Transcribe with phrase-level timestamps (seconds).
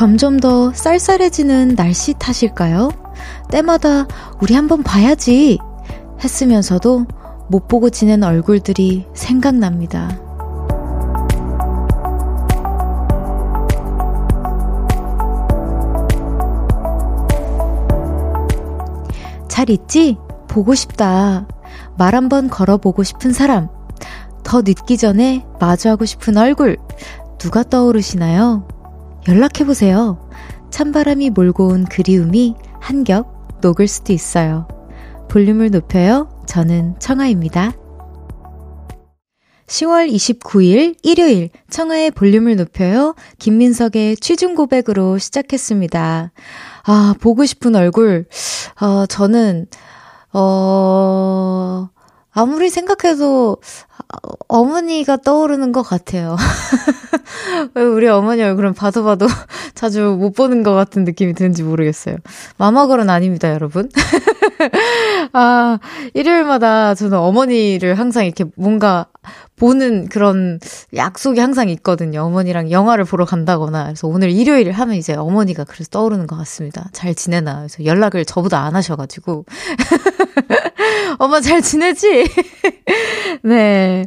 [0.00, 2.90] 점점 더 쌀쌀해지는 날씨 탓일까요?
[3.50, 4.06] 때마다
[4.40, 5.58] 우리 한번 봐야지
[6.24, 7.04] 했으면서도
[7.50, 10.18] 못 보고 지낸 얼굴들이 생각납니다.
[19.48, 20.16] 잘 있지?
[20.48, 21.46] 보고 싶다.
[21.98, 23.68] 말 한번 걸어보고 싶은 사람.
[24.44, 26.78] 더 늦기 전에 마주하고 싶은 얼굴.
[27.36, 28.79] 누가 떠오르시나요?
[29.28, 30.28] 연락해보세요.
[30.70, 34.66] 찬바람이 몰고 온 그리움이 한 겹 녹을 수도 있어요.
[35.28, 36.28] 볼륨을 높여요.
[36.46, 37.72] 저는 청아입니다.
[39.66, 43.14] 10월 29일 일요일 청아의 볼륨을 높여요.
[43.38, 46.32] 김민석의 취중 고백으로 시작했습니다.
[46.84, 48.26] 아, 보고 싶은 얼굴.
[48.80, 49.66] 어, 저는,
[50.32, 51.88] 어,
[52.32, 53.56] 아무리 생각해도
[54.48, 56.36] 어머니가 떠오르는 것 같아요.
[57.74, 59.26] 왜 우리 어머니 얼굴은 봐도 봐도
[59.74, 62.16] 자주 못 보는 것 같은 느낌이 드는지 모르겠어요.
[62.56, 63.88] 마마걸은 아닙니다, 여러분.
[65.32, 65.78] 아,
[66.14, 69.06] 일요일마다 저는 어머니를 항상 이렇게 뭔가
[69.56, 70.58] 보는 그런
[70.94, 72.22] 약속이 항상 있거든요.
[72.22, 73.84] 어머니랑 영화를 보러 간다거나.
[73.84, 76.88] 그래서 오늘 일요일 하면 이제 어머니가 그래서 떠오르는 것 같습니다.
[76.92, 77.56] 잘 지내나.
[77.58, 79.44] 그래서 연락을 저보다 안 하셔가지고.
[81.18, 82.26] 엄마 잘 지내지?
[83.42, 84.06] 네.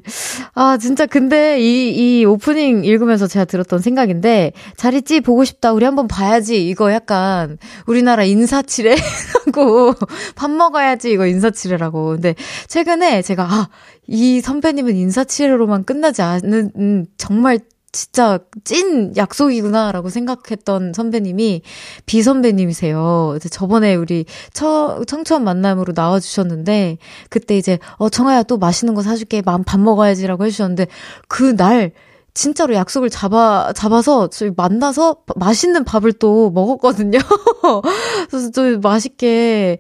[0.54, 5.22] 아, 진짜 근데 이, 이 오프닝 읽으면서 제가 들었던 생각인데, 잘 있지?
[5.22, 5.74] 보고 싶다.
[5.74, 6.68] 우리 한번 봐야지.
[6.68, 8.96] 이거 약간 우리나라 인사치레
[9.46, 9.94] 하고,
[10.36, 11.12] 밥 먹어야지.
[11.12, 12.08] 이거 인사치레라고.
[12.10, 12.36] 근데
[12.68, 13.70] 최근에 제가, 아,
[14.08, 17.60] 이 선배님은 인사치레로만 끝나지 않은, 음, 정말
[17.94, 21.62] 진짜 찐 약속이구나라고 생각했던 선배님이
[22.08, 23.36] 비 선배님이세요.
[23.38, 26.98] 이제 저번에 우리 처, 청초한 만남으로 나와주셨는데,
[27.30, 29.42] 그때 이제, 어, 청아야 또 맛있는 거 사줄게.
[29.42, 30.88] 밥 먹어야지라고 해주셨는데,
[31.28, 31.92] 그날,
[32.36, 37.20] 진짜로 약속을 잡아, 잡아서 저희 만나서 맛있는 밥을 또 먹었거든요.
[38.30, 39.78] 그래서 또 맛있게,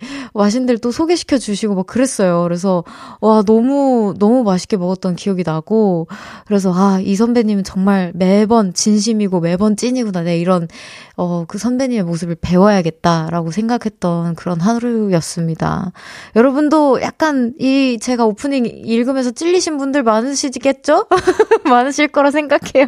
[0.68, 2.44] 데를 또 소개시켜 주시고 막 그랬어요.
[2.44, 2.84] 그래서,
[3.22, 6.08] 와, 너무, 너무 맛있게 먹었던 기억이 나고,
[6.46, 10.22] 그래서, 아, 이 선배님은 정말 매번 진심이고 매번 찐이구나.
[10.22, 10.68] 네, 이런,
[11.16, 15.92] 어, 그 선배님의 모습을 배워야겠다라고 생각했던 그런 하루였습니다.
[16.36, 21.08] 여러분도 약간 이 제가 오프닝 읽으면서 찔리신 분들 많으시겠죠?
[21.70, 22.86] 많으실 거라 생각해요.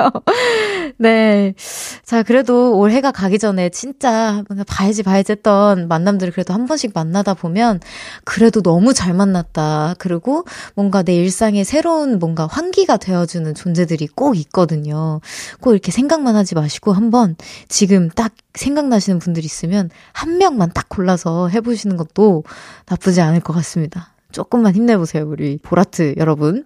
[0.97, 1.53] 네.
[2.03, 7.80] 자, 그래도 올해가 가기 전에 진짜 봐야지 봐야지 했던 만남들을 그래도 한 번씩 만나다 보면
[8.24, 9.96] 그래도 너무 잘 만났다.
[10.00, 15.22] 그리고 뭔가 내 일상에 새로운 뭔가 환기가 되어주는 존재들이 꼭 있거든요.
[15.62, 17.36] 꼭 이렇게 생각만 하지 마시고 한번
[17.68, 22.44] 지금 딱 생각나시는 분들 있으면 한 명만 딱 골라서 해보시는 것도
[22.88, 24.14] 나쁘지 않을 것 같습니다.
[24.31, 26.66] 조금만 힘내보세요, 우리 보라트 여러분.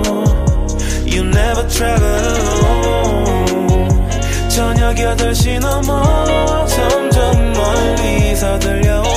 [1.67, 3.99] Travel alone
[4.49, 9.10] 저녁 8시 넘어 점점 멀리서 들려오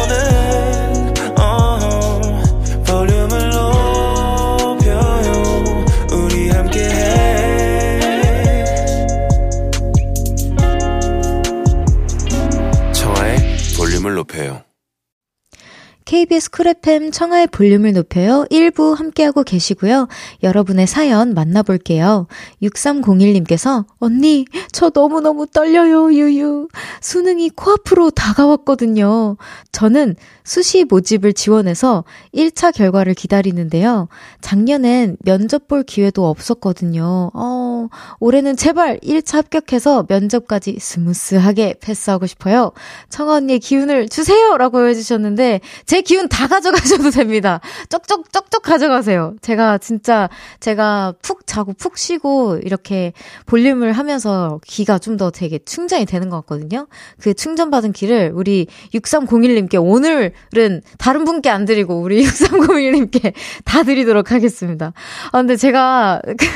[16.14, 18.46] KBS 쿨 FM 청하의 볼륨을 높여요.
[18.48, 20.06] 1부 함께하고 계시고요.
[20.44, 22.28] 여러분의 사연 만나볼게요.
[22.62, 26.68] 6301님께서 언니 저 너무너무 떨려요 유유.
[27.00, 29.36] 수능이 코앞으로 다가왔거든요.
[29.72, 30.14] 저는
[30.44, 34.06] 수시 모집을 지원해서 1차 결과를 기다리는데요.
[34.40, 37.32] 작년엔 면접 볼 기회도 없었거든요.
[37.34, 37.73] 어,
[38.20, 42.72] 올해는 제발 1차 합격해서 면접까지 smooth하게 패스하고 싶어요.
[43.08, 44.56] 청아 언니의 기운을 주세요!
[44.58, 47.60] 라고 해주셨는데, 제 기운 다 가져가셔도 됩니다.
[47.88, 49.34] 쪽쪽, 쪽쪽 가져가세요.
[49.40, 50.28] 제가 진짜,
[50.60, 53.12] 제가 푹 자고 푹 쉬고, 이렇게
[53.46, 56.86] 볼륨을 하면서 기가 좀 더 되게 충전이 되는 것 같거든요.
[57.20, 63.32] 그 충전받은 기를 우리 6301님께 오늘 은 다른 분께 안 드리고 우리 6301님께
[63.64, 64.92] 다 드리도록 하겠습니다.
[65.32, 66.46] 아, 근데 제가 그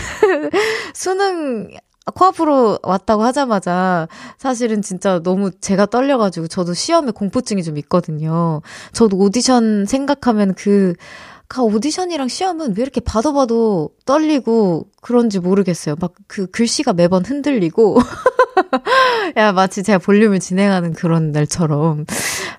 [1.19, 1.69] 수능
[2.15, 8.63] 코앞으로 왔다고 하자마자 사실은 진짜 너무 제가 떨려가지고 저도 시험에 공포증이 좀 있거든요.
[8.93, 10.95] 저도 오디션 생각하면 그,
[11.49, 15.97] 그 오디션이랑 시험은 왜 이렇게 봐도 봐도 떨리고 그런지 모르겠어요.
[16.01, 17.99] 막 그 글씨가 매번 흔들리고.
[19.37, 22.05] 야, 마치 제가 볼륨을 진행하는 그런 날처럼.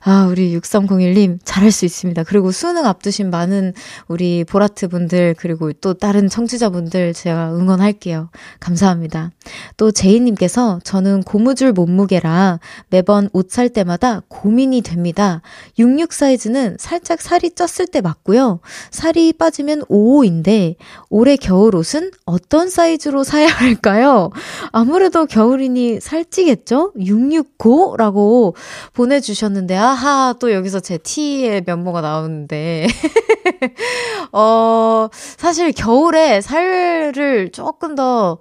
[0.02, 2.24] 아, 우리 6301님 잘할 수 있습니다.
[2.24, 3.74] 그리고 수능 앞두신 많은
[4.08, 8.30] 우리 보라트 분들, 그리고 또 다른 청취자분들 제가 응원할게요.
[8.60, 9.32] 감사합니다.
[9.78, 12.60] 또 제이님께서 저는 고무줄 몸무게라
[12.90, 15.42] 매번 옷 살 때마다 고민이 됩니다.
[15.80, 18.60] 66 사이즈는 살짝 살이 쪘을 때 맞고요.
[18.92, 20.76] 살이 빠지면 55인데
[21.10, 24.30] 올해 겨울 옷은 어떤 사이즈로 사야 할까요?
[24.72, 26.94] 아무래도 겨울이니 살찌겠죠?
[26.98, 28.54] 669라고
[28.94, 32.88] 보내주셨는데, 아하, 또 여기서 제 T의 면모가 나오는데.
[34.32, 38.38] 어, 사실 겨울에 살을 조금 더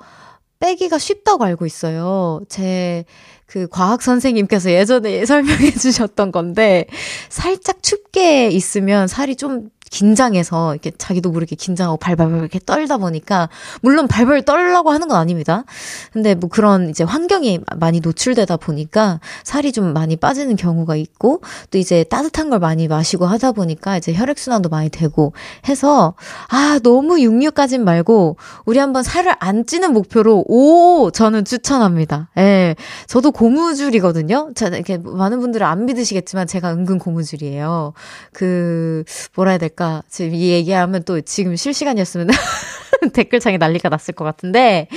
[0.60, 2.40] 빼기가 쉽다고 알고 있어요.
[2.48, 3.04] 제,
[3.46, 6.86] 그 과학 선생님께서 예전에 설명해 주셨던 건데,
[7.28, 13.48] 살짝 춥게 있으면 살이 좀 긴장해서 이렇게 자기도 모르게 긴장하고 발발발 이렇게 떨다 보니까
[13.80, 15.64] 물론 발발 떨라고 하는 건 아닙니다.
[16.12, 21.40] 근데 뭐 그런 이제 환경이 많이 노출되다 보니까 살이 좀 많이 빠지는 경우가 있고
[21.70, 25.32] 또 이제 따뜻한 걸 많이 마시고 하다 보니까 이제 혈액 순환도 많이 되고
[25.68, 26.14] 해서
[26.48, 32.28] 아 너무 육류까진 말고 우리 한번 살을 안 찌는 목표로 오 저는 추천합니다.
[32.38, 32.76] 예.
[33.06, 34.52] 저도 고무줄이거든요.
[34.54, 37.92] 자 이렇게 많은 분들은 안 믿으시겠지만 제가 은근 고무줄이에요.
[38.32, 40.02] 그 뭐라 해야 될까 않을까.
[40.08, 42.28] 지금 이 얘기하면 또 지금 실시간이었으면
[43.14, 44.88] 댓글창에 난리가 났을 것 같은데,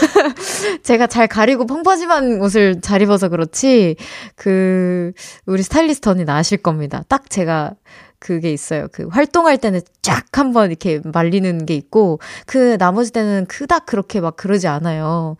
[0.82, 3.96] 제가 잘 가리고 펑퍼짐한 옷을 잘 입어서 그렇지,
[4.34, 5.12] 그,
[5.44, 7.04] 우리 스타일리스트 언니 나으실 겁니다.
[7.08, 7.74] 딱 제가
[8.24, 8.88] 그게 있어요.
[8.90, 14.34] 그 활동할 때는 쫙 한번 이렇게 말리는 게 있고, 그 나머지 때는 그닥 그렇게 막
[14.36, 15.36] 그러지 않아요.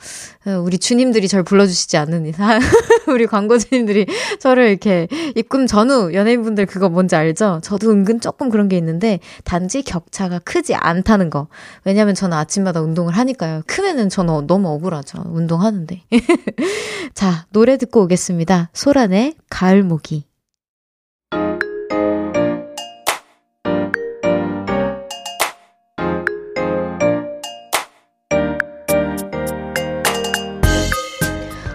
[0.62, 2.60] 우리 주님들이 절 불러주시지 않는 이상,
[3.08, 4.06] 우리 광고주님들이
[4.38, 7.60] 저를 이렇게 입금 전후 연예인분들 그거 뭔지 알죠?
[7.62, 11.48] 저도 은근 조금 그런 게 있는데, 단지 격차가 크지 않다는 거.
[11.84, 13.62] 왜냐면 저는 아침마다 운동을 하니까요.
[13.66, 15.22] 크면은 저는 너무 억울하죠.
[15.24, 16.02] 운동하는데.
[17.14, 18.68] 자, 노래 듣고 오겠습니다.
[18.74, 20.26] 소란의 가을모기.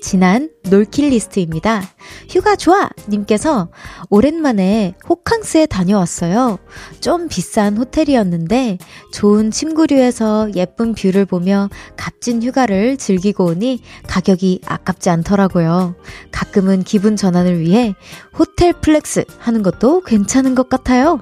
[0.00, 1.82] 지난 놀킬 리스트입니다.
[2.28, 2.88] 휴가 좋아!
[3.08, 3.70] 님께서
[4.08, 6.58] 오랜만에 호캉스에 다녀왔어요.
[7.00, 8.78] 좀 비싼 호텔이었는데
[9.12, 15.94] 좋은 침구류에서 예쁜 뷰를 보며 값진 휴가를 즐기고 오니 가격이 아깝지 않더라고요.
[16.32, 17.94] 가끔은 기분 전환을 위해
[18.38, 21.20] 호텔 flex 하는 것도 괜찮은 것 같아요.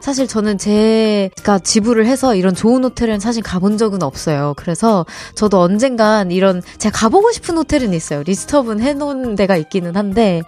[0.00, 4.54] 사실 저는 제가 지불을 해서 이런 좋은 호텔은 사실 가본 적은 없어요.
[4.56, 8.22] 그래서 저도 언젠간 이런 제가 가보고 싶은 호텔은 있어요.
[8.22, 10.42] list up은 해놓은 데가 있기는 한데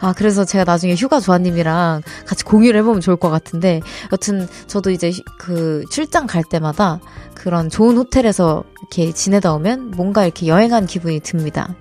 [0.00, 3.80] 아 그래서 제가 나중에 휴가 조아님이랑 같이 공유를 해보면 좋을 것 같은데
[4.12, 7.00] 여튼 저도 이제 그 출장 갈 때마다
[7.34, 11.74] 그런 좋은 호텔에서 이렇게 지내다 오면 뭔가 이렇게 여행한 기분이 듭니다.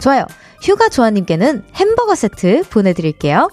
[0.00, 0.26] 좋아요.
[0.62, 3.48] 휴가 조아님께는 햄버거 세트 보내드릴게요.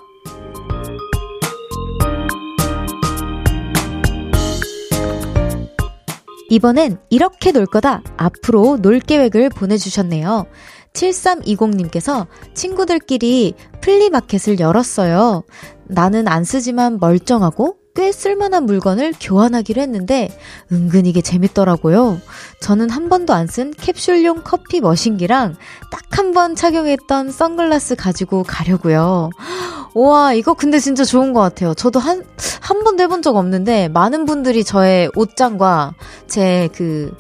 [6.50, 8.01] 이번엔 이렇게 놀 거다.
[8.18, 10.46] 앞으로 놀 계획을 보내주셨네요.
[10.94, 15.44] 7320님께서 친구들끼리 플리마켓을 열었어요.
[15.86, 20.29] 나는 안 쓰지만 멀쩡하고 꽤 쓸만한 물건을 교환하기로 했는데
[20.72, 22.19] 은근 이게 재밌더라고요.
[22.62, 25.55] 저는 한 번도 안 쓴 캡슐용 커피 머신기랑
[25.91, 29.29] 딱 한 번 착용했던 선글라스 가지고 가려고요.
[29.96, 31.74] 와, 이거 근데 진짜 좋은 것 같아요.
[31.74, 32.24] 저도 한,
[32.62, 35.93] 한 번도 해본 적 없는데, 많은 분들이 저의 옷장과
[36.27, 37.12] 제 그,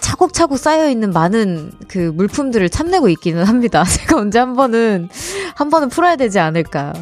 [0.00, 3.84] 차곡차곡 쌓여있는 많은 그 물품들을 참내고 있기는 합니다.
[3.88, 5.08] 제가 언제 한 번은,
[5.54, 6.92] 한 번은 풀어야 되지 않을까.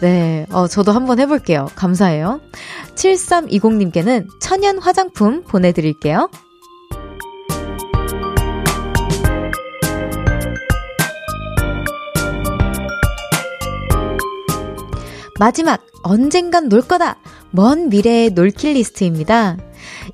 [0.00, 1.68] 네, 어, 저도 한번 해볼게요.
[1.74, 2.40] 감사해요.
[2.94, 6.28] 7320님께는 천연 화장품 보내드릴게요.
[15.38, 17.16] 마지막, 언젠간 놀 거다!
[17.50, 19.56] 먼 미래의 놀킬 리스트입니다.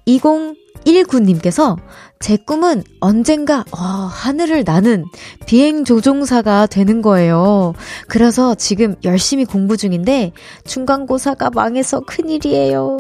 [0.07, 1.77] 2019님께서
[2.25, 5.05] 제 꿈은 언젠가 어, 하늘을 나는
[5.45, 7.75] 비행 조종사가 되는 거예요.
[8.09, 10.33] 그래서 지금 열심히 공부 중인데
[10.65, 12.97] 중간고사가 망해서 큰일이에요.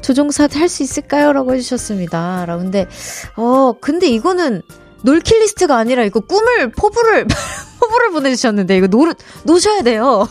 [0.00, 1.32] 조종사 할 수 있을까요?
[1.32, 2.46] 라고 해주셨습니다.
[2.46, 2.86] 근데
[3.36, 4.62] 어 근데 이거는
[5.02, 7.26] 놀킬 리스트가 아니라 이거 꿈을 포부를
[7.88, 9.12] 초보를 보내주셨는데, 이거 노,
[9.44, 10.28] 놓으셔야 돼요.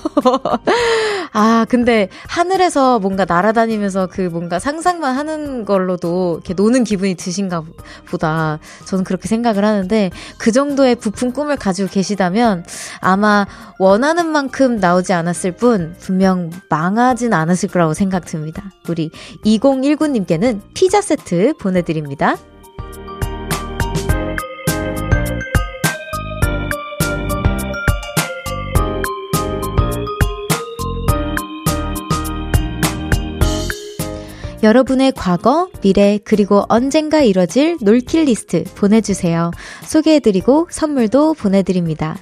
[1.33, 7.63] 아, 근데 하늘에서 뭔가 날아다니면서 그 뭔가 상상만 하는 걸로도 이렇게 노는 기분이 드신가
[8.05, 8.59] 보다.
[8.85, 12.63] 저는 그렇게 생각을 하는데, 그 정도의 부푼 꿈을 가지고 계시다면,
[12.99, 13.45] 아마
[13.79, 18.71] 원하는 만큼 나오지 않았을 뿐, 분명 망하진 않았을 거라고 생각 듭니다.
[18.87, 19.09] 우리
[19.45, 22.35] 2019님께는 피자 세트 보내드립니다.
[34.67, 39.51] 여러분의 과거, 미래, 그리고 언젠가 이뤄질 놀킬 리스트 보내주세요.
[39.85, 42.17] 소개해드리고 선물도 보내드립니다.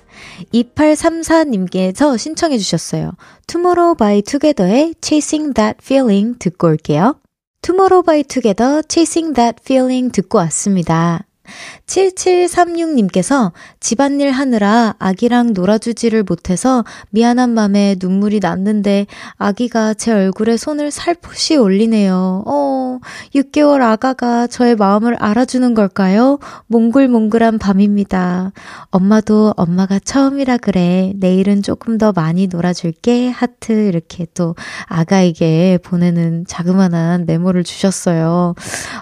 [0.53, 3.13] 2834님께서 신청해주셨어요.
[3.47, 7.15] Tomorrow by Together의 Chasing That Feeling 듣고 올게요.
[7.63, 11.25] Tomorrow by Together Chasing That Feeling 듣고 왔습니다.
[11.87, 21.57] 7736님께서 집안일 하느라 아기랑 놀아주지를 못해서 미안한 맘에 눈물이 났는데 아기가 제 얼굴에 손을 살포시
[21.57, 22.43] 올리네요.
[22.45, 22.99] 어,
[23.33, 26.39] 6개월 아가가 저의 마음을 알아주는 걸까요?
[26.67, 28.51] 몽글몽글한 밤입니다.
[28.89, 31.13] 엄마도 엄마가 처음이라 그래.
[31.15, 33.29] 내일은 조금 더 많이 놀아줄게.
[33.29, 34.55] 하트 이렇게 또
[34.87, 38.55] 아가에게 보내는 자그마한 메모를 주셨어요.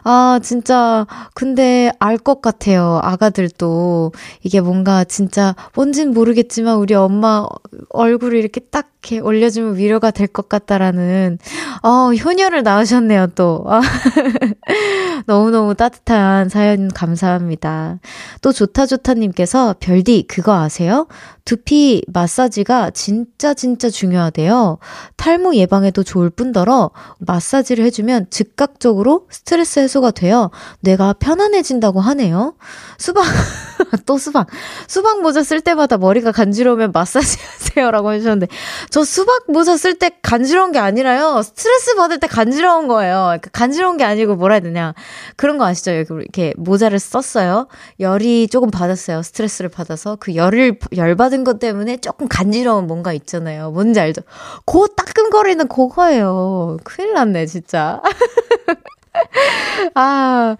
[0.04, 3.00] 아, 진짜 근데 알것 같아요.
[3.04, 4.12] 아가들도
[4.44, 7.46] 이게 뭔가 진짜 뭔진 모르겠지만 우리 엄마
[7.90, 11.38] 얼굴을 이렇게 딱 이렇게 올려주면 위로가 될 것 같다라는
[11.84, 13.82] 어 효녀를 낳으셨네요 또 아,
[15.26, 18.00] 너무너무 따뜻한 사연 감사합니다.
[18.42, 21.08] 또 좋다 좋다님께서 별디 그거 아세요?
[21.46, 24.78] 두피 마사지가 진짜 진짜 중요하대요.
[25.18, 32.56] 탈모 예방에도 좋을 뿐더러 마사지를 해주면 즉각적으로 스트레스 해소가 되어 뇌가 편안해진다고 하네요.
[32.98, 33.26] 수박,
[34.06, 34.48] 또 수박.
[34.88, 38.48] 수박 모자 쓸 때마다 머리가 간지러우면 마사지 하세요 라고 해주셨는데,
[38.90, 41.42] 저 수박 모자 쓸 때 간지러운 게 아니라요.
[41.44, 43.24] 스트레스 받을 때 간지러운 거예요.
[43.26, 44.94] 그러니까 간지러운 게 아니고 뭐라 해야 되냐.
[45.36, 45.92] 그런 거 아시죠?
[45.92, 47.68] 이렇게 모자를 썼어요.
[48.00, 49.24] 열이 조금 받았어요.
[49.24, 50.16] 스트레스를 받아서.
[50.20, 53.72] 그 열을, 열받 은 것 때문에 조금 간지러운 뭔가 있잖아요.
[53.72, 54.22] 뭔지 알죠?
[54.66, 56.78] 고 따끔거리는 그거예요.
[56.84, 58.02] 큰일 났네, 진짜.
[59.96, 60.58] 아,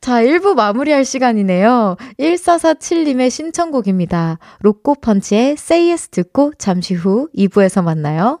[0.00, 1.96] 자, 1부 마무리할 시간이네요.
[2.18, 4.38] 1447님의 신청곡입니다.
[4.60, 8.40] 로꼬펀치의 Say Yes 듣고 잠시 후 2부에서 만나요.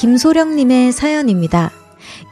[0.00, 1.70] 김소령님의 사연입니다.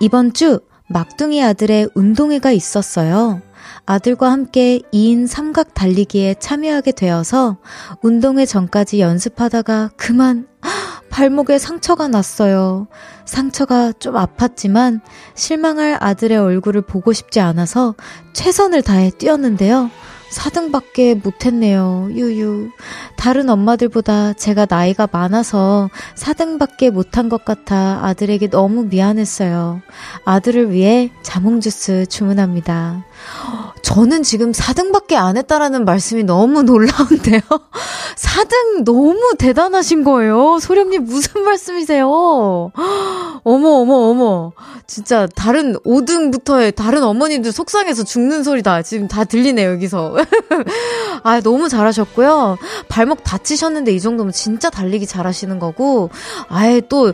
[0.00, 3.42] 이번 주 막둥이 아들의 운동회가 있었어요.
[3.84, 7.58] 아들과 함께 2인 삼각 달리기에 참여하게 되어서
[8.00, 10.46] 운동회 전까지 연습하다가 그만
[11.10, 12.88] 발목에 상처가 났어요.
[13.26, 15.02] 상처가 좀 아팠지만
[15.34, 17.94] 실망할 아들의 얼굴을 보고 싶지 않아서
[18.32, 19.90] 최선을 다해 뛰었는데요.
[20.30, 22.08] 4등밖에 못했네요.
[22.12, 22.70] 유유.
[23.16, 29.80] 다른 엄마들보다 제가 나이가 많아서 4등밖에 못한 것 같아 아들에게 너무 미안했어요.
[30.24, 33.04] 아들을 위해 자몽주스 주문합니다.
[33.82, 37.40] 저는 지금 4등밖에 안 했다라는 말씀이 너무 놀라운데요.
[38.16, 40.58] 4등 너무 대단하신 거예요.
[40.60, 42.06] 소령님 무슨 말씀이세요?
[43.44, 44.52] 어머, 어머, 어머.
[44.86, 50.16] 진짜 다른 5등부터의 다른 어머님들 속상해서 죽는 소리 다 지금 다 들리네요, 여기서.
[51.22, 52.58] 아, 너무 잘하셨고요.
[52.88, 56.10] 발목 다치셨는데 이 정도면 진짜 달리기 잘하시는 거고,
[56.48, 57.12] 아예 또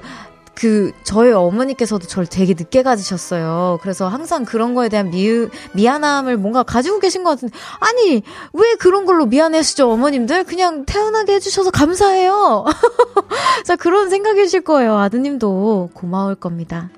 [0.55, 3.79] 그, 저희 어머니께서도 저를 되게 늦게 가지셨어요.
[3.83, 9.05] 그래서 항상 그런 거에 대한 미, 미안함을 뭔가 가지고 계신 것 같은데, 아니, 왜 그런
[9.05, 10.45] 걸로 미안해하시죠, 어머님들?
[10.45, 12.65] 그냥 태어나게 해주셔서 감사해요.
[13.65, 14.97] 자, 그런 생각이실 거예요.
[14.97, 16.91] 아드님도 고마울 겁니다.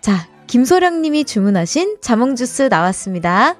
[0.00, 3.56] 자, 김소령 님이 주문하신 자몽 주스 나왔습니다.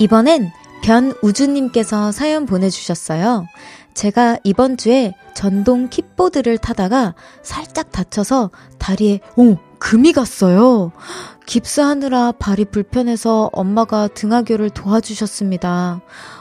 [0.00, 0.50] 이번엔
[0.82, 3.46] 변우주님께서 사연 보내주셨어요.
[3.92, 10.92] 제가 이번 주에 전동 킥보드를 타다가 살짝 다쳐서 다리에, 오, 금이 갔어요.
[11.44, 16.00] 깁스하느라 발이 불편해서 엄마가 등하교를 도와주셨습니다.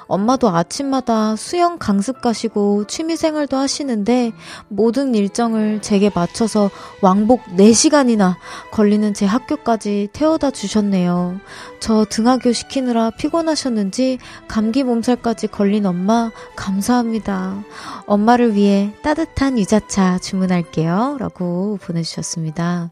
[0.10, 4.34] 엄마도 아침마다 수영 강습 가시고 취미생활도 하시는데
[4.68, 8.36] 모든 일정을 제게 맞춰서 왕복 4시간이나
[8.72, 11.40] 걸리는 제 학교까지 태워다 주셨네요.
[11.80, 17.64] 저 등하교 시키느라 피곤하셨는지 감기 몸살까지 걸린 엄마 감사합니다.
[18.08, 21.18] 엄마를 위해 따뜻한 유자차 주문할게요.
[21.20, 22.90] 라고 보내주셨습니다.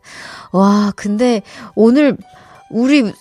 [0.51, 1.41] 와, 근데
[1.73, 2.15] 오늘
[2.69, 3.13] 우리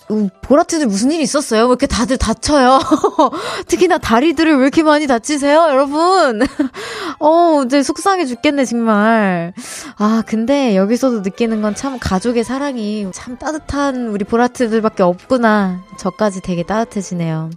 [0.42, 1.62] 보라트들 무슨 일이 있었어요?
[1.62, 2.80] 왜 이렇게 다들 다쳐요?
[3.68, 6.42] 특히나 다리들을 왜 이렇게 많이 다치세요, 여러분?
[7.20, 9.52] 어, 이제 속상해 죽겠네, 정말.
[9.98, 15.82] 아, 근데 여기서도 느끼는 건 참 가족의 사랑이 참 따뜻한 우리 보라트들밖에 없구나.
[15.98, 17.50] 저까지 되게 따뜻해지네요.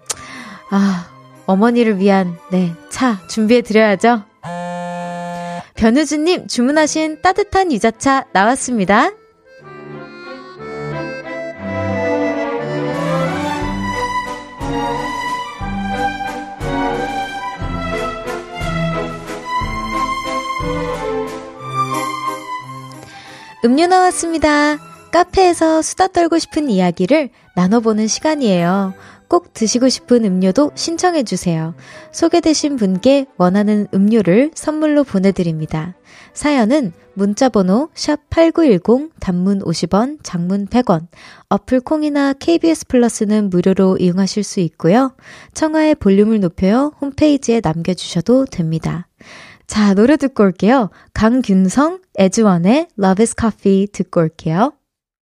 [0.71, 1.07] 아,
[1.45, 4.23] 어머니를 위한, 네, 차 준비해 드려야죠.
[5.75, 9.11] 변우주님 주문하신 따뜻한 유자차 나왔습니다.
[23.65, 24.77] 음료 나왔습니다.
[25.11, 28.93] 카페에서 수다 떨고 싶은 이야기를 나눠보는 시간이에요.
[29.27, 31.75] 꼭 드시고 싶은 음료도 신청해주세요.
[32.13, 35.95] 소개되신 분께 원하는 음료를 선물로 보내드립니다.
[36.33, 41.07] 사연은 문자번호 샵8910 단문 50원, 장문 100원,
[41.49, 45.13] 어플 콩이나 KBS 플러스는 무료로 이용하실 수 있고요.
[45.53, 49.07] 청하의 볼륨을 높여요 홈페이지에 남겨주셔도 됩니다.
[49.69, 50.89] 자, 노래 듣고 올게요.
[51.13, 54.73] 강균성, 에즈원의 Love is Coffee 듣고 올게요.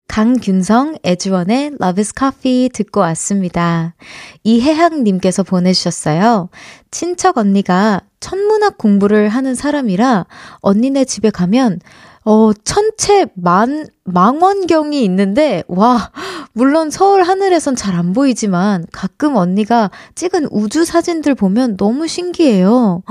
[0.09, 3.95] 강균성, 에즈원의 Love is Coffee 듣고 왔습니다.
[4.43, 6.49] 이혜학님께서 보내주셨어요.
[6.91, 10.25] 친척 언니가 천문학 공부를 하는 사람이라
[10.61, 11.81] 언니네 집에 가면
[12.25, 16.13] 어, 천체 만, 망원경이 있는데, 와,
[16.55, 23.03] 물론 서울 하늘에선 잘 안 보이지만 가끔 언니가 찍은 우주 사진들 보면 너무 신기해요.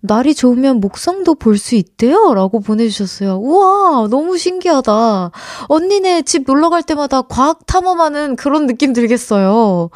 [0.00, 2.32] 날이 좋으면 목성도 볼 수 있대요?
[2.34, 3.36] 라고 보내주셨어요.
[3.38, 5.32] 우와, 너무 신기하다.
[5.68, 9.90] 언니네 집 놀러 갈 때마다 과학 탐험하는 그런 느낌 들겠어요.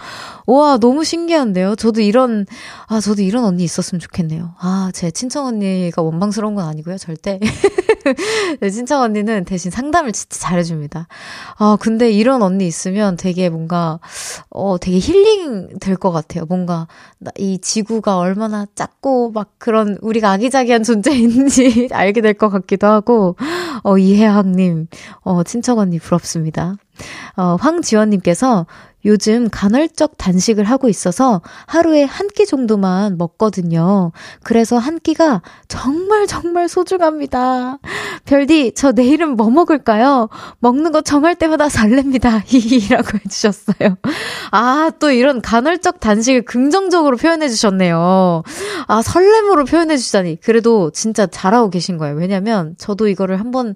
[0.49, 1.77] 우와, 너무 신기한데요?
[1.77, 2.47] 저도 이런,
[2.89, 4.55] 아, 저도 이런 언니 있었으면 좋겠네요.
[4.59, 7.39] 아, 제 친척 언니가 원망스러운 건 아니고요, 절대.
[8.61, 11.07] 네, 친척 언니는 대신 상담을 진짜 잘해줍니다.
[11.59, 14.01] 아, 근데 이런 언니 있으면 되게 뭔가,
[14.51, 16.45] 어, 되게 힐링 될 것 같아요.
[16.47, 16.89] 뭔가,
[17.39, 23.37] 이 지구가 얼마나 작고, 막 그런 우리가 아기자기한 존재인지 알게 될 것 같기도 하고,
[23.83, 24.89] 어, 이혜학님,
[25.23, 26.77] 어, 친척 언니 부럽습니다.
[27.37, 28.67] 어, 황지원님께서
[29.05, 34.13] 요즘 간헐적 단식을 하고 있어서 하루에 한 끼 정도만 먹거든요.
[34.43, 37.79] 그래서 한 끼가 정말 정말 소중합니다.
[38.25, 40.29] 별디, 저 내일은 뭐 먹을까요?
[40.61, 42.43] 먹는 거 정할 때마다 설렙니다.
[42.47, 43.97] 히히라고 해주셨어요.
[44.53, 48.43] 아, 또 이런 간헐적 단식을 긍정적으로 표현해주셨네요.
[48.87, 50.41] 아, 설렘으로 표현해주다니.
[50.41, 52.15] 그래도 진짜 잘하고 계신 거예요.
[52.17, 53.75] 왜냐면 저도 이거를 한 번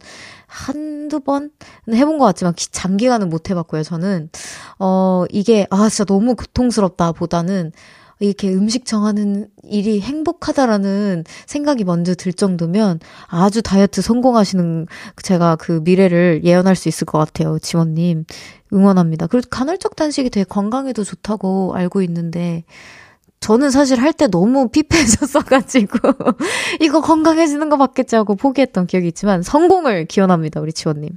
[0.48, 1.50] 한두 번
[1.92, 3.82] 해본 것 같지만 장기간은 못 해봤고요.
[3.82, 4.30] 저는
[4.78, 7.72] 어 이게 아 진짜 너무 고통스럽다 보다는
[8.18, 14.86] 이렇게 음식 정하는 일이 행복하다라는 생각이 먼저 들 정도면 아주 다이어트 성공하시는
[15.22, 17.58] 제가 그 미래를 예언할 수 있을 것 같아요.
[17.58, 18.24] 지원님.
[18.72, 19.26] 응원합니다.
[19.26, 22.64] 그리고 간헐적 단식이 되게 건강에도 좋다고 알고 있는데
[23.40, 25.98] 저는 사실 할 때 너무 피폐해졌어가지고,
[26.80, 31.10] 이거 건강해지는 거 맞겠지 하고 포기했던 기억이 있지만, 성공을 기원합니다, 우리 지원님.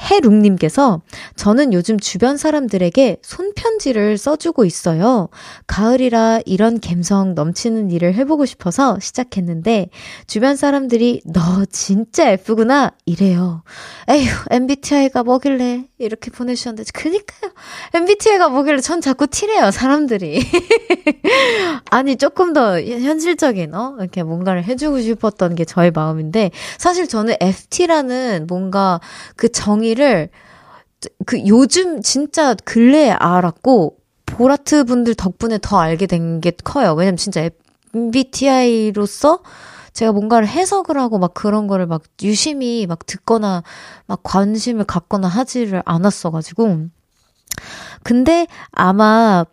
[0.00, 1.02] 해룩님께서
[1.36, 5.28] 저는 요즘 주변 사람들에게 손편지를 써주고 있어요.
[5.66, 9.90] 가을이라 이런 감성 넘치는 일을 해보고 싶어서 시작했는데
[10.26, 13.62] 주변 사람들이 너 진짜 예쁘구나 이래요.
[14.08, 17.52] 에휴 MBTI가 뭐길래 이렇게 보내주셨는데 그니까요.
[17.94, 20.42] MBTI가 뭐길래 전 자꾸 티래요 사람들이.
[21.90, 28.46] 아니 조금 더 현실적인 어 이렇게 뭔가를 해주고 싶었던 게 저의 마음인데 사실 저는 FT라는
[28.48, 29.00] 뭔가
[29.36, 30.30] 그 정의 정의를
[31.26, 36.94] 그 요즘 진짜 근래에 알았고 보라트 분들 덕분에 더 알게 된 게 커요.
[36.94, 37.48] 왜냐면 진짜
[37.94, 39.40] MBTI로서
[39.92, 43.62] 제가 뭔가를 해석을 하고 막 그런 거를 막 유심히 막 듣거나
[44.06, 46.86] 막 관심을 갖거나 하지를 않았어가지고.
[48.02, 49.44] 근데 아마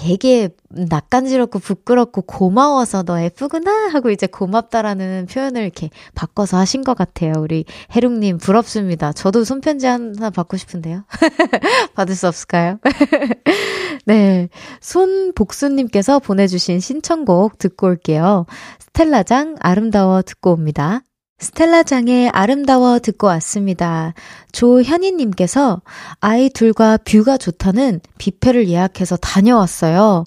[0.00, 7.32] 되게 낯간지럽고 부끄럽고 고마워서 너 예쁘구나 하고 이제 고맙다라는 표현을 이렇게 바꿔서 하신 것 같아요.
[7.38, 9.12] 우리 해룡님 부럽습니다.
[9.12, 11.04] 저도 손편지 하나 받고 싶은데요.
[11.96, 12.78] 받을 수 없을까요?
[14.06, 14.48] 네.
[14.80, 18.46] 손복수님께서 보내주신 신청곡 듣고 올게요.
[18.78, 21.02] 스텔라장 아름다워 듣고 옵니다.
[21.38, 24.12] 스텔라장의 아름다워 듣고 왔습니다.
[24.52, 25.80] 조현희님께서
[26.20, 30.24] 아이 둘과 뷰가 좋다는 뷔페를 예약해서 다녀왔어요.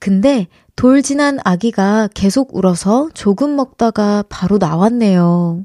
[0.00, 5.64] 근데 돌 지난 아기가 계속 울어서 조금 먹다가 바로 나왔네요.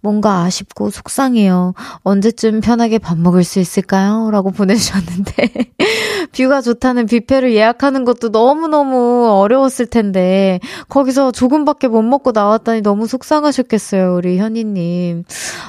[0.00, 1.74] 뭔가 아쉽고 속상해요.
[2.02, 4.30] 언제쯤 편하게 밥 먹을 수 있을까요?
[4.30, 5.72] 라고 보내주셨는데.
[6.32, 14.14] 뷰가 좋다는 뷔페를 예약하는 것도 너무너무 어려웠을 텐데, 거기서 조금밖에 못 먹고 나왔다니 너무 속상하셨겠어요,
[14.14, 15.24] 우리 현희님.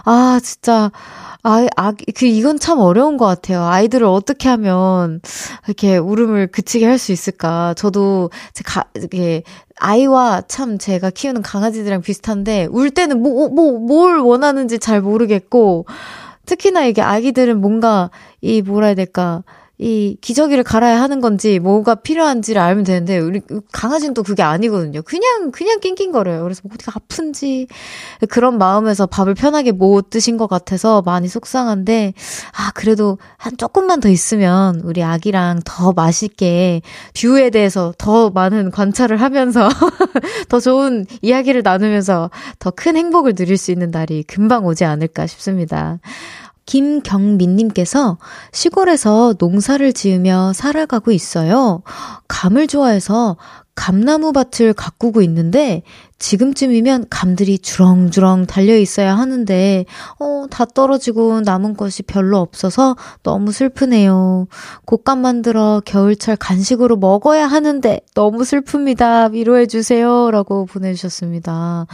[0.06, 0.92] 아, 진짜.
[1.43, 3.63] 아, 아, 그, 이건 참 어려운 것 같아요.
[3.63, 5.21] 아이들을 어떻게 하면,
[5.65, 7.73] 이렇게 울음을 그치게 할 수 있을까.
[7.75, 9.43] 저도, 제 가, 이렇게,
[9.80, 15.86] 아이와 참 제가 키우는 강아지들이랑 비슷한데, 울 때는 뭐, 뭐, 뭘 원하는지 잘 모르겠고,
[16.45, 18.10] 특히나 이게 아기들은 뭔가,
[18.41, 19.43] 이, 뭐라 해야 될까,
[19.80, 25.02] 이 기저귀를 갈아야 하는 건지 뭐가 필요한지를 알면 되는데 우리 강아지는 또 그게 아니거든요.
[25.04, 26.44] 그냥 그냥 낑낑거려요.
[26.44, 27.68] 그래서 뭐 어디가 아픈지
[28.30, 32.13] 그런 마음에서 밥을 편하게 못 드신 것 같아서 많이 속상한데
[32.58, 36.82] 아 그래도 한 조금만 더 있으면 우리 아기랑 더 맛있게
[37.20, 39.70] 뷰에 대해서 더 많은 관찰을 하면서
[40.50, 46.00] 더 좋은 이야기를 나누면서 더 큰 행복을 누릴 수 있는 날이 금방 오지 않을까 싶습니다.
[46.70, 48.20] 김경민님께서
[48.52, 51.82] 시골에서 농사를 지으며 살아가고 있어요.
[52.28, 53.38] 감을 좋아해서
[53.74, 55.82] 감나무 밭을 가꾸고 있는데
[56.20, 59.86] 지금쯤이면 감들이 주렁주렁 달려 있어야 하는데,
[60.20, 64.48] 어, 다 떨어지고 남은 것이 별로 없어서 너무 슬프네요.
[64.86, 69.32] 곶감 만들어 겨울철 간식으로 먹어야 하는데 너무 슬픕니다.
[69.32, 70.32] 위로해주세요.
[70.32, 71.88] 라고 보내주셨습니다.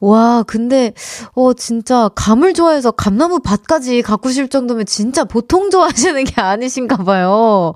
[0.00, 0.92] 와, 근데,
[1.34, 7.72] 어, 진짜 감을 좋아해서 감나무 밭까지 가꾸실 정도면 진짜 보통 좋아하시는 게 아니신가 봐요.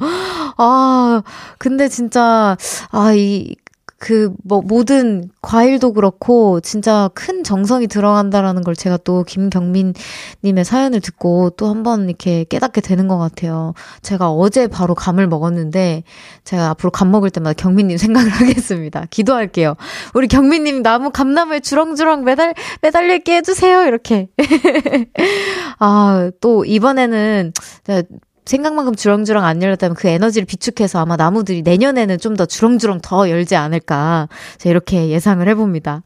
[0.57, 1.23] 아,
[1.59, 2.57] 근데 진짜,
[2.91, 3.57] 아, 이,
[4.01, 9.93] 그, 뭐, 모든 과일도 그렇고, 진짜 큰 정성이 들어간다라는 걸 제가 또 김경민
[10.45, 13.75] 님의 사연을 듣고 또 한 번 이렇게 깨닫게 되는 것 같아요.
[14.03, 16.05] 제가 어제 바로 감을 먹었는데,
[16.45, 19.07] 제가 앞으로 감 먹을 때마다 경민 님 생각을 하겠습니다.
[19.11, 19.75] 기도할게요.
[20.15, 23.85] 우리 경민 님 나무 감나무에 주렁주렁 매달, 매달릴게 해 주세요.
[23.85, 24.29] 이렇게.
[25.79, 27.53] 아, 또 이번에는
[28.49, 33.57] 생각만큼 주렁주렁 안 열렸다면 그 에너지를 비축해서 아마 나무들이 내년에는 좀 더 주렁주렁 더 열지
[33.57, 34.29] 않을까.
[34.65, 36.03] 이렇게 예상을 해봅니다.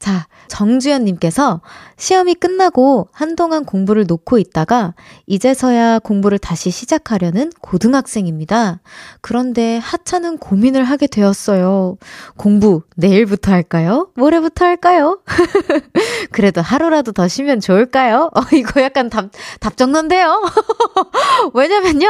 [0.00, 1.60] 자, 정주연님께서
[1.98, 4.94] 시험이 끝나고 한동안 공부를 놓고 있다가
[5.26, 8.80] 이제서야 공부를 다시 시작하려는 고등학생입니다.
[9.20, 11.98] 그런데 하찮은 고민을 하게 되었어요.
[12.38, 14.08] 공부 내일부터 할까요?
[14.14, 15.20] 모레부터 할까요?
[16.32, 18.30] 그래도 하루라도 더 쉬면 좋을까요?
[18.34, 19.26] 어, 이거 약간 답,
[19.60, 20.42] 답정론데요?
[21.52, 22.08] 왜냐면요.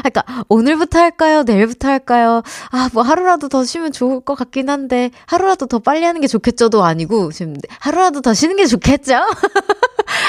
[0.00, 1.42] 그러니까 오늘부터 할까요?
[1.42, 2.42] 내일부터 할까요?
[2.70, 6.84] 아, 뭐 하루라도 더 쉬면 좋을 것 같긴 한데 하루라도 더 빨리 하는 게 좋겠죠도
[6.84, 9.14] 아니 고 지금 하루라도 더 쉬는 게 좋겠죠?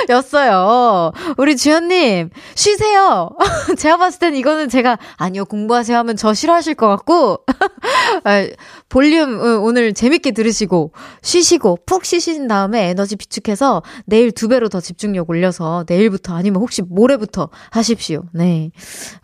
[0.09, 1.11] 였어요.
[1.37, 3.29] 우리 주연님, 쉬세요.
[3.77, 7.43] 제가 봤을 땐 이거는 제가, 아니요, 공부하세요 하면 저 싫어하실 것 같고,
[8.23, 8.47] 아,
[8.89, 14.79] 볼륨 어, 오늘 재밌게 들으시고, 쉬시고, 푹 쉬신 다음에 에너지 비축해서 내일 두 배로 더
[14.79, 18.23] 집중력 올려서 내일부터 아니면 혹시 모레부터 하십시오.
[18.33, 18.71] 네.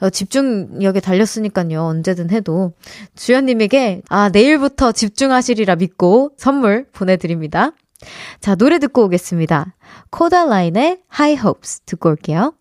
[0.01, 1.81] 어, 집중력에 달렸으니까요.
[1.81, 2.73] 언제든 해도.
[3.15, 7.71] 주연님에게, 아, 내일부터 집중하시리라 믿고 선물 보내드립니다.
[8.39, 9.75] 자, 노래 듣고 오겠습니다.
[10.09, 12.53] 코다라인의 High Hopes 듣고 올게요.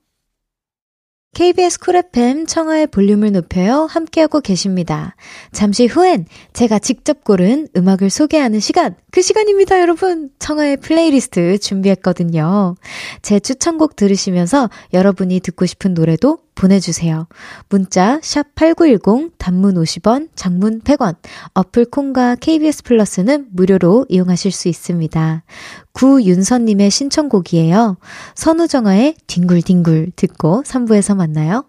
[1.34, 3.86] KBS 쿨 FM 청하의 볼륨을 높여요.
[3.90, 5.16] 함께하고 계십니다.
[5.52, 10.30] 잠시 후엔 제가 직접 고른 음악을 소개하는 시간, 그 시간입니다, 여러분.
[10.38, 12.76] 청하의 플레이리스트 준비했거든요.
[13.20, 17.26] 제 추천곡 들으시면서 여러분이 듣고 싶은 노래도 보내주세요.
[17.68, 21.16] 문자, 샵 8910, 단문 50원, 장문 100원,
[21.54, 25.44] 어플 콩과 KBS 플러스는 무료로 이용하실 수 있습니다.
[25.92, 27.96] 구윤선님의 신청곡이에요.
[28.34, 31.64] 선우정아의 뒹굴뒹굴 듣고 3부에서 만나요.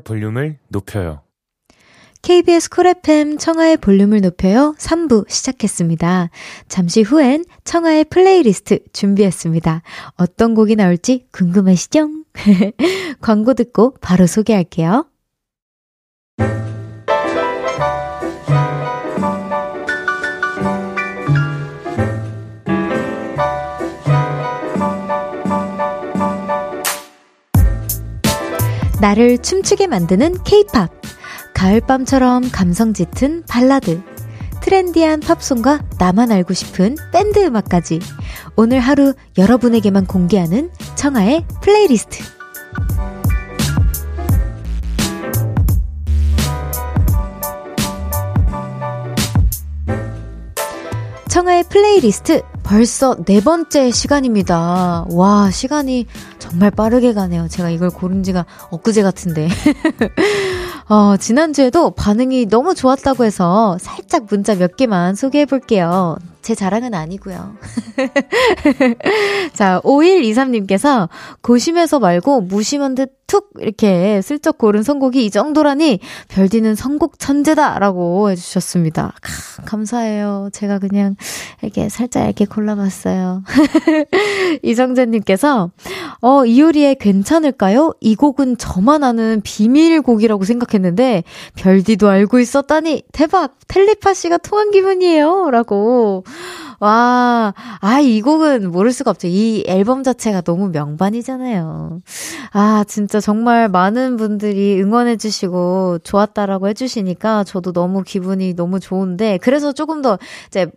[0.00, 1.20] 청하의 볼륨을 높여요
[2.22, 6.28] KBS 쿨 FM 청하의 볼륨을 높여요 3부 시작했습니다.
[6.68, 9.82] 잠시 후엔 청하의 플레이리스트 준비했습니다.
[10.16, 12.10] 어떤 곡이 나올지 궁금하시죠?
[13.22, 15.09] 광고 듣고 바로 소개할게요.
[29.00, 30.90] 나를 춤추게 만드는 케이팝.
[31.54, 34.02] 가을밤처럼 감성 짙은 발라드.
[34.60, 37.98] 트렌디한 팝송과 나만 알고 싶은 밴드 음악까지.
[38.56, 42.22] 오늘 하루 여러분에게만 공개하는 청하의 플레이리스트.
[51.28, 55.06] 청하의 플레이리스트 벌써 네 번째 시간입니다.
[55.10, 56.06] 와, 시간이
[56.38, 57.48] 정말 빠르게 가네요.
[57.48, 59.48] 제가 이걸 고른 지가 엊그제 같은데.
[60.88, 66.16] 어, 지난주에도 반응이 너무 좋았다고 해서 살짝 문자 몇 개만 소개해 볼게요.
[66.42, 67.56] 제 자랑은 아니고요.
[69.52, 71.08] 자, 5123님께서
[71.42, 79.14] 고심해서 말고 무심한 듯 툭 이렇게 슬쩍 고른 선곡이 이 정도라니 별디는 선곡 천재다라고 해주셨습니다.
[79.22, 80.48] 카, 감사해요.
[80.52, 81.14] 제가 그냥
[81.62, 83.44] 이렇게 살짝 이렇게 골라봤어요.
[84.62, 85.70] 이정재님께서
[86.22, 87.94] 어 이효리의 괜찮을까요?
[88.00, 91.22] 이 곡은 저만 아는 비밀곡이라고 생각했는데
[91.54, 96.24] 별디도 알고 있었다니 대박 텔레파시가 통한 기분이에요라고
[96.80, 99.28] 와, 아, 이 곡은 모를 수가 없죠.
[99.28, 102.00] 이 앨범 자체가 너무 명반이잖아요.
[102.52, 110.00] 아, 진짜 정말 많은 분들이 응원해주시고 좋았다라고 해주시니까 저도 너무 기분이 너무 좋은데, 그래서 조금
[110.00, 110.70] 더, 이제,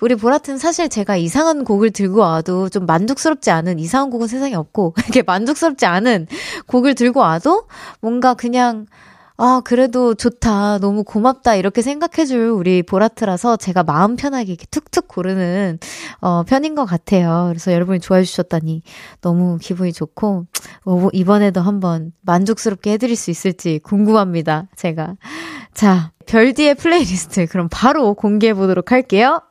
[0.00, 4.94] 우리 보라튼 사실 제가 이상한 곡을 들고 와도 좀 만족스럽지 않은, 이상한 곡은 세상에 없고,
[5.06, 6.26] 이렇게 만족스럽지 않은
[6.66, 7.68] 곡을 들고 와도
[8.00, 8.86] 뭔가 그냥,
[9.38, 10.78] 아, 그래도 좋다.
[10.78, 11.56] 너무 고맙다.
[11.56, 15.78] 이렇게 생각해줄 우리 보라트라서 제가 마음 편하게 이렇게 툭툭 고르는,
[16.20, 17.46] 어, 편인 것 같아요.
[17.48, 18.82] 그래서 여러분이 좋아해 주셨다니
[19.20, 20.46] 너무 기분이 좋고,
[20.86, 24.68] 어, 이번에도 한번 만족스럽게 해드릴 수 있을지 궁금합니다.
[24.76, 25.16] 제가.
[25.74, 27.46] 자, 별디의 플레이리스트.
[27.46, 29.42] 그럼 바로 공개해 보도록 할게요.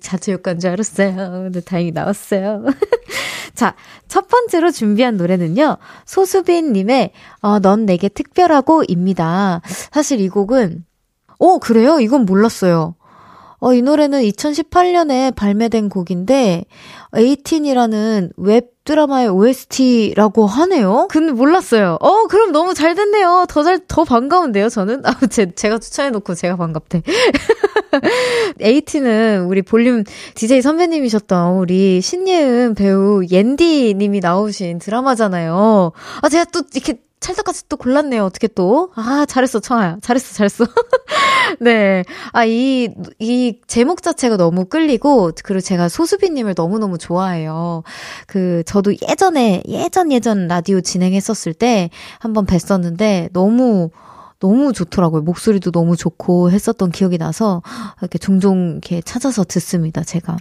[0.00, 1.14] 자체 효과인 줄 알았어요.
[1.14, 2.64] 근데 다행히 나왔어요.
[3.56, 3.74] 자,
[4.06, 5.78] 첫 번째로 준비한 노래는요.
[6.04, 9.62] 소수빈 님의 어, 넌 내게 특별하고입니다.
[9.90, 10.84] 사실 이 곡은
[11.38, 11.98] 어 그래요?
[11.98, 12.94] 이건 몰랐어요.
[13.58, 16.66] 어, 이 노래는 2018년에 발매된 곡인데,
[17.14, 21.08] 에이틴이라는 웹 드라마의 OST라고 하네요?
[21.10, 21.98] 근데 몰랐어요.
[22.00, 23.44] 어, 그럼 너무 잘 됐네요.
[23.48, 25.02] 더 잘, 더 반가운데요, 저는?
[25.04, 27.02] 아, 제, 제가 추천해놓고 제가 반갑대.
[28.60, 35.92] 에이틴은 우리 볼륨 DJ 선배님이셨던 우리 신예은 배우 옌디 님이 나오신 드라마잖아요.
[36.22, 38.24] 아, 제가 또 이렇게 찰떡같이 또 골랐네요.
[38.24, 38.90] 어떻게 또.
[38.94, 39.98] 아, 잘했어, 청아야.
[40.02, 40.64] 잘했어, 잘했어.
[41.60, 42.04] 네.
[42.32, 47.82] 아, 이, 이 제목 자체가 너무 끌리고, 그리고 제가 소수비님을 너무너무 좋아해요.
[48.26, 53.90] 그, 저도 예전에, 예전 예전 라디오 진행했었을 때 한번 뵀었는데, 너무,
[54.38, 55.22] 너무 좋더라고요.
[55.22, 57.62] 목소리도 너무 좋고 했었던 기억이 나서,
[58.00, 60.36] 이렇게 종종 이렇게 찾아서 듣습니다, 제가.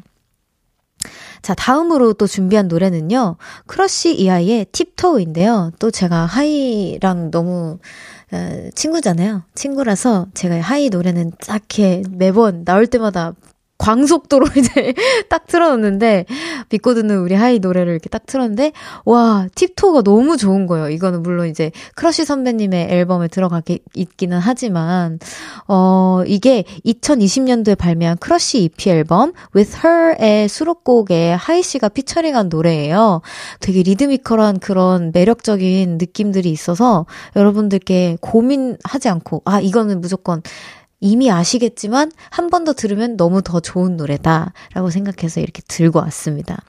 [1.45, 3.35] 자, 다음으로 또 준비한 노래는요.
[3.67, 5.73] 크러쉬 이하이의 Tiptoe인데요.
[5.77, 7.77] 또 제가 하이랑 너무
[8.31, 9.43] 어, 친구잖아요.
[9.53, 13.33] 친구라서 제가 하이 노래는 딱히 매번 나올 때마다
[13.77, 14.93] 광속도로 이제
[15.29, 16.25] 딱 틀어놓는데,
[16.69, 18.71] 믿고 듣는 우리 하이 노래를 이렇게 딱 틀었는데,
[19.05, 20.89] 와, Tiptoe가 너무 좋은 거예요.
[20.89, 25.19] 이거는 물론 이제 크러쉬 선배님의 앨범에 들어가게 있기는 하지만,
[25.67, 33.21] 어, 이게 2020년도에 발매한 크러쉬 EP 앨범, With Her의 수록곡에 하이 씨가 피처링한 노래예요.
[33.59, 40.41] 되게 리드미컬한 그런 매력적인 느낌들이 있어서 여러분들께 고민하지 않고, 아, 이거는 무조건
[41.05, 46.63] 이미 아시겠지만 한 번 더 들으면 너무 더 좋은 노래다 라고 생각해서 이렇게 들고 왔습니다.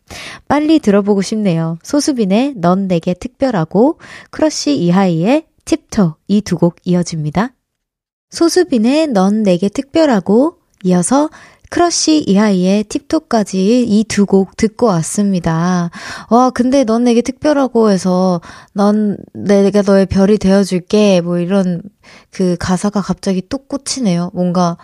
[0.46, 1.78] 빨리 들어보고 싶네요.
[1.82, 3.98] 소수빈의 넌 내게 특별하고
[4.30, 7.54] 크러쉬 이하이의 Tiptoe 이 두 곡 이어집니다.
[8.30, 11.30] 소수빈의 넌 내게 특별하고 이어서
[11.70, 15.90] 크러쉬 이하이의 Tiptoe까지 이 두 곡 듣고 왔습니다.
[16.30, 18.40] 와, 근데 넌 내게 특별하고 해서
[18.72, 21.82] 넌 내가 너의 별이 되어줄게 뭐 이런
[22.30, 24.30] 그 가사가 갑자기 뚝 꽂히네요.
[24.34, 24.76] 뭔가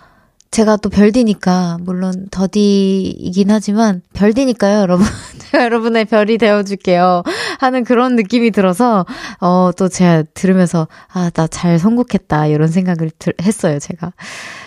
[0.51, 5.07] 제가 또 별디니까 물론 더디이긴 하지만 별디니까요, 여러분.
[5.51, 7.23] 제가 여러분의 별이 되어줄게요.
[7.59, 9.07] 하는 그런 느낌이 들어서
[9.41, 14.13] 어 또 제가 들으면서 아 나 잘 선곡했다 이런 생각을 들, 했어요, 제가.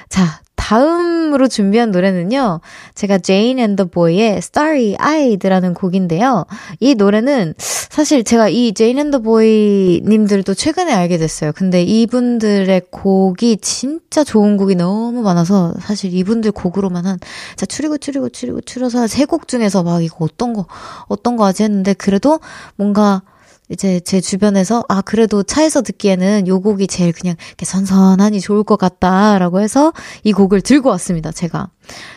[0.09, 2.61] 자, 다음으로 준비한 노래는요.
[2.95, 6.45] 제가 Jane and the Boy의 Starry Eyed라는 곡인데요.
[6.79, 11.51] 이 노래는 사실 제가 이 Jane and the Boy 님들도 최근에 알게 됐어요.
[11.53, 17.19] 근데 이분들의 곡이 진짜 좋은 곡이 너무 많아서 사실 이분들 곡으로만 한
[17.55, 20.67] 자, 추리고 추리고 추리고 추려서 세 곡 중에서 막 이거 어떤 거
[21.07, 22.39] 어떤 거 하지 했는데 그래도
[22.75, 23.23] 뭔가
[23.69, 28.77] 이제 제 주변에서 아 그래도 차에서 듣기에는 요 곡이 제일 그냥 이렇게 선선하니 좋을 것
[28.77, 31.69] 같다라고 해서 이 곡을 들고 왔습니다 제가.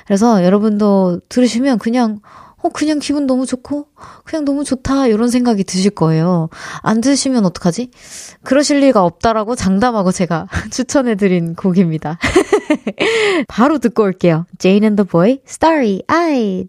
[0.07, 2.21] 그래서 여러분도 들으시면 그냥
[2.61, 3.87] 어 그냥 기분 너무 좋고
[4.25, 6.49] 그냥 너무 좋다 이런 생각이 드실 거예요.
[6.83, 7.91] 안 드시면 어떡하지?
[8.43, 12.19] 그러실 리가 없다라고 장담하고 제가 추천해드린 곡입니다.
[13.49, 14.45] 바로 듣고 올게요.
[14.59, 16.69] Jane and the Boy Starry Eyed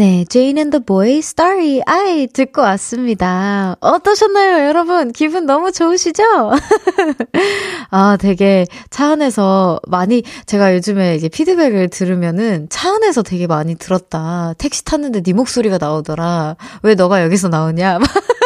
[0.00, 3.76] 네, Jane and the Boy, Starry Eye 듣고 왔습니다.
[3.80, 5.12] 어떠셨나요, 여러분?
[5.12, 6.22] 기분 너무 좋으시죠?
[7.90, 14.54] 아, 되게 차 안에서 많이, 제가 요즘에 이제 피드백을 들으면은 차 안에서 되게 많이 들었다.
[14.56, 16.56] 택시 탔는데 네 목소리가 나오더라.
[16.82, 17.98] 왜 너가 여기서 나오냐?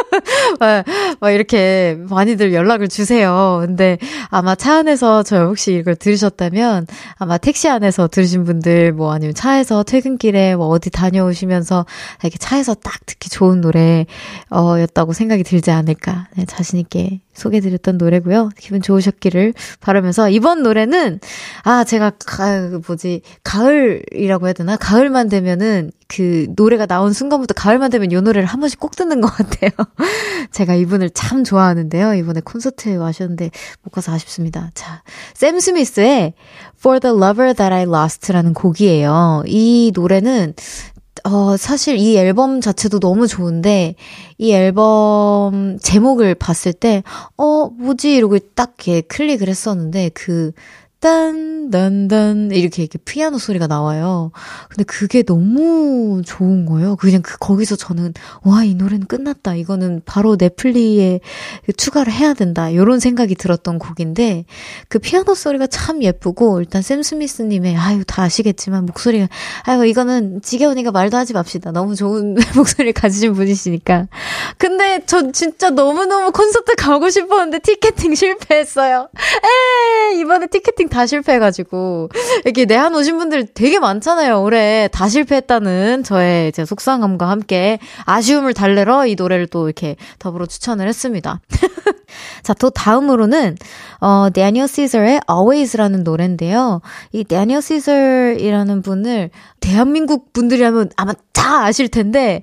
[0.61, 0.85] 막,
[1.21, 3.59] 막 이렇게 많이들 연락을 주세요.
[3.65, 3.99] 근데
[4.31, 9.83] 아마 차 안에서 저 혹시 이걸 들으셨다면 아마 택시 안에서 들으신 분들 뭐 아니면 차에서
[9.83, 11.87] 퇴근길에 뭐 어디 다녀오시면서
[12.23, 14.07] 이렇게 차에서 딱 듣기 좋은 노래,
[14.51, 16.29] 어, 였다고 생각이 들지 않을까.
[16.37, 18.51] 네, 자신있게 소개드렸던 노래고요.
[18.59, 21.21] 기분 좋으셨기를 바라면서 이번 노래는
[21.65, 28.11] 아 제가 가, 뭐지 가을이라고 해야 되나 가을만 되면은 그 노래가 나온 순간부터 가을만 되면
[28.11, 29.71] 이 노래를 한 번씩 꼭 듣는 것 같아요.
[30.53, 32.15] 제가 이분을 참 좋아하는데요.
[32.15, 33.51] 이번에 콘서트에 와셨는데
[33.83, 34.71] 못 가서 아쉽습니다.
[34.75, 35.03] 자,
[35.35, 36.35] 샘 스미스의
[36.79, 39.45] For the Lover That I Lost라는 곡이에요.
[39.47, 40.55] 이 노래는
[41.23, 43.95] 어, 사실 이 앨범 자체도 너무 좋은데,
[44.39, 47.03] 이 앨범 제목을 봤을 때,
[47.37, 48.15] 어, 뭐지?
[48.17, 50.53] 이러고 딱 이렇게 클릭을 했었는데, 그,
[51.05, 54.33] 딴, 단, 단, 이렇게, 이렇게 피아노 소리가 나와요.
[54.71, 56.97] 근데 그게 너무 좋은 거예요.
[56.97, 59.55] 그냥 그, 거기서 저는, 와, 이 노래는 끝났다.
[59.55, 61.21] 이거는 바로 넷플리에
[61.77, 62.71] 추가를 해야 된다.
[62.71, 64.47] 이런 생각이 들었던 곡인데,
[64.89, 69.29] 그 피아노 소리가 참 예쁘고, 일단 샘 스미스님의, 아유, 다 아시겠지만, 목소리가,
[69.65, 71.73] 아유, 이거는 지겨우니까 말도 하지 맙시다.
[71.73, 74.09] 너무 좋은 목소리를 가지신 분이시니까.
[74.57, 79.11] 근데 저 진짜 너무너무 콘서트 가고 싶었는데, 티켓팅 실패했어요.
[79.13, 82.09] 에 이번에 티켓팅 다 실패해가지고
[82.45, 84.41] 이렇게 내한 오신 분들 되게 많잖아요.
[84.43, 90.87] 올해 다 실패했다는 저의 제 속상함과 함께 아쉬움을 달래러 이 노래를 또 이렇게 더불어 추천을
[90.87, 91.41] 했습니다.
[92.45, 93.57] 자, 또 다음으로는
[94.01, 96.81] 어 데니얼 시저의 Always라는 노래인데요.
[97.11, 102.41] 이 데니얼 시저이라는 분을 대한민국 분들이라면 아마 다 아실 텐데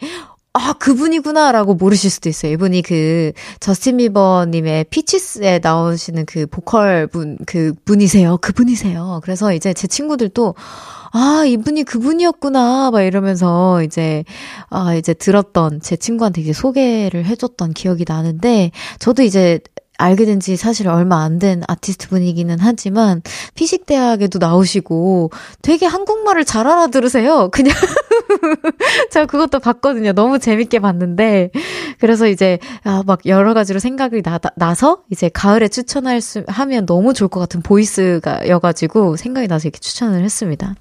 [0.53, 2.51] 아, 그분이구나라고 모르실 수도 있어요.
[2.51, 8.37] 이분이 그, 저스틴 비버님의 피치스에 나오시는 그 보컬 분, 그 분이세요.
[8.37, 9.21] 그분이세요.
[9.23, 10.55] 그래서 이제 제 친구들도,
[11.13, 14.25] 아, 이분이 그분이었구나, 막 이러면서 이제,
[14.69, 19.59] 아, 이제 들었던 제 친구한테 이제 소개를 해줬던 기억이 나는데, 저도 이제
[20.01, 23.21] 알게 된 지 사실 얼마 안 된 아티스트 분이기는 하지만
[23.55, 27.49] 피식 대학에도 나오시고 되게 한국말을 잘 알아들으세요.
[27.53, 27.73] 그냥
[29.11, 30.13] 제가 그것도 봤거든요.
[30.13, 31.51] 너무 재밌게 봤는데
[31.99, 37.13] 그래서 이제 아, 막 여러 가지로 생각이 나, 나서 이제 가을에 추천할 수 하면 너무
[37.13, 40.75] 좋을 것 같은 보이스여가지고 생각이 나서 이렇게 추천을 했습니다.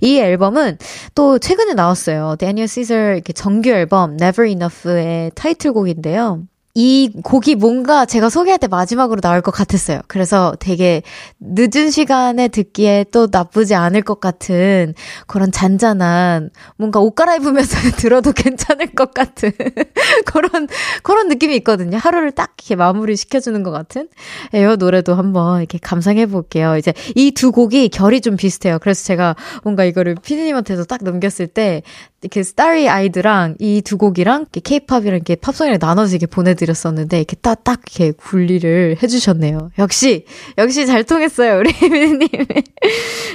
[0.00, 0.78] 이 앨범은
[1.14, 2.36] 또 최근에 나왔어요.
[2.38, 6.42] 데니얼 시저 이렇게 정규 앨범 Never Enough의 타이틀곡인데요.
[6.74, 10.00] 이 곡이 뭔가 제가 소개할 때 마지막으로 나올 것 같았어요.
[10.08, 11.02] 그래서 되게
[11.38, 14.94] 늦은 시간에 듣기에 또 나쁘지 않을 것 같은
[15.26, 19.52] 그런 잔잔한 뭔가 옷 갈아입으면서 들어도 괜찮을 것 같은
[20.24, 20.66] 그런
[21.02, 21.98] 그런 느낌이 있거든요.
[21.98, 24.08] 하루를 딱 이렇게 마무리 시켜주는 것 같은
[24.54, 26.78] 에어 노래도 한번 이렇게 감상해 볼게요.
[26.78, 28.78] 이제 이 두 곡이 결이 좀 비슷해요.
[28.80, 31.82] 그래서 제가 뭔가 이거를 피디님한테도 딱 넘겼을 때
[32.22, 37.80] 이렇게 스타리 아이드랑 이 두 곡이랑 케이팝이랑 이렇게 팝송이랑 나눠서 이렇게 보내드렸었는데 이렇게 딱, 딱
[37.86, 39.70] 이렇게 분리를 해주셨네요.
[39.78, 40.24] 역시,
[40.56, 42.28] 역시 잘 통했어요, 우리 미님.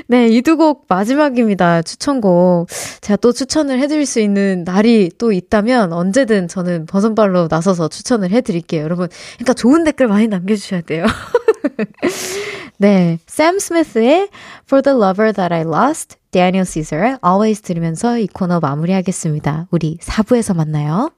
[0.07, 1.81] 네, 이 두 곡 마지막입니다.
[1.81, 2.67] 추천곡.
[3.01, 8.83] 제가 또 추천을 해드릴 수 있는 날이 또 있다면 언제든 저는 버선발로 나서서 추천을 해드릴게요.
[8.83, 11.05] 여러분, 그러니까 좋은 댓글 많이 남겨주셔야 돼요.
[12.79, 14.29] 네, 샘 스미스의
[14.65, 19.69] For the Lover That I Lost, Daniel Caesar의 Always 들으면서 이 코너 마무리하겠습니다.
[19.71, 21.16] 우리 4부에서 만나요.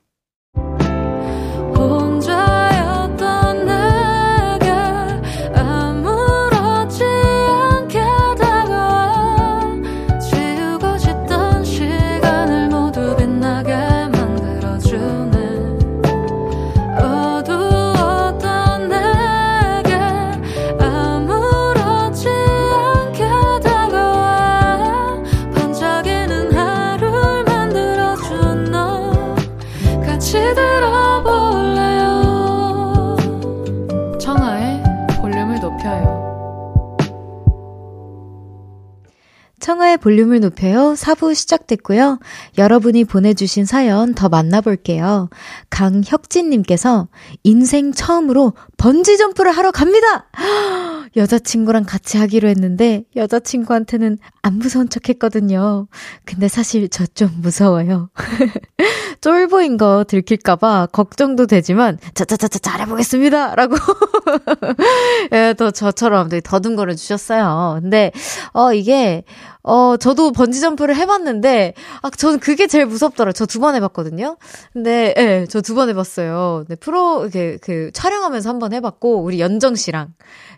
[40.00, 40.93] 볼륨을 높여요.
[40.97, 42.20] 4부 시작됐고요.
[42.58, 45.30] 여러분이 보내주신 사연 더 만나볼게요.
[45.70, 47.10] 강혁진님께서
[47.43, 50.30] 인생 처음으로 번지점프를 하러 갑니다!
[51.16, 55.88] 여자친구랑 같이 하기로 했는데 여자친구한테는 안 무서운 척 했거든요.
[56.26, 58.10] 근데 사실 저 좀 무서워요.
[59.22, 63.55] 쫄보인 거 들킬까봐 걱정도 되지만, 자자자자 잘해보겠습니다!
[63.55, 63.76] 라고,
[65.34, 67.80] 예, 또 저처럼 되게 더듬거려 주셨어요.
[67.82, 68.11] 근데,
[68.53, 69.24] 어, 이게,
[69.63, 73.34] 어, 저도 번지점프를 해봤는데, 아, 저는 그게 제일 무섭더라고요.
[73.34, 74.38] 저두 번 해봤거든요?
[74.74, 76.63] 근데, 예, 네, 저두 번 해봤어요.
[76.70, 80.13] 네, 프로, 이렇게, 그, 촬영하면서 한 번 해봤고, 우리 연정 씨랑,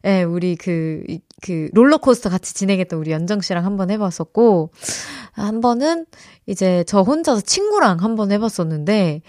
[0.05, 1.03] 예, 네, 우리 그,
[1.41, 4.69] 그, 롤러코스터 같이 진행했던 우리 연정 씨랑 한 번 해봤었고,
[5.33, 6.05] 한 번은
[6.47, 9.21] 이제 저 혼자서 친구랑 한 번 해봤었는데,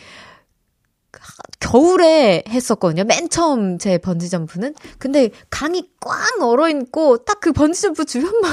[1.60, 3.04] 겨울에 했었거든요.
[3.04, 4.74] 맨 처음 제 번지점프는.
[4.98, 8.52] 근데 강이 꽝 얼어있고, 딱 그 번지점프 주변만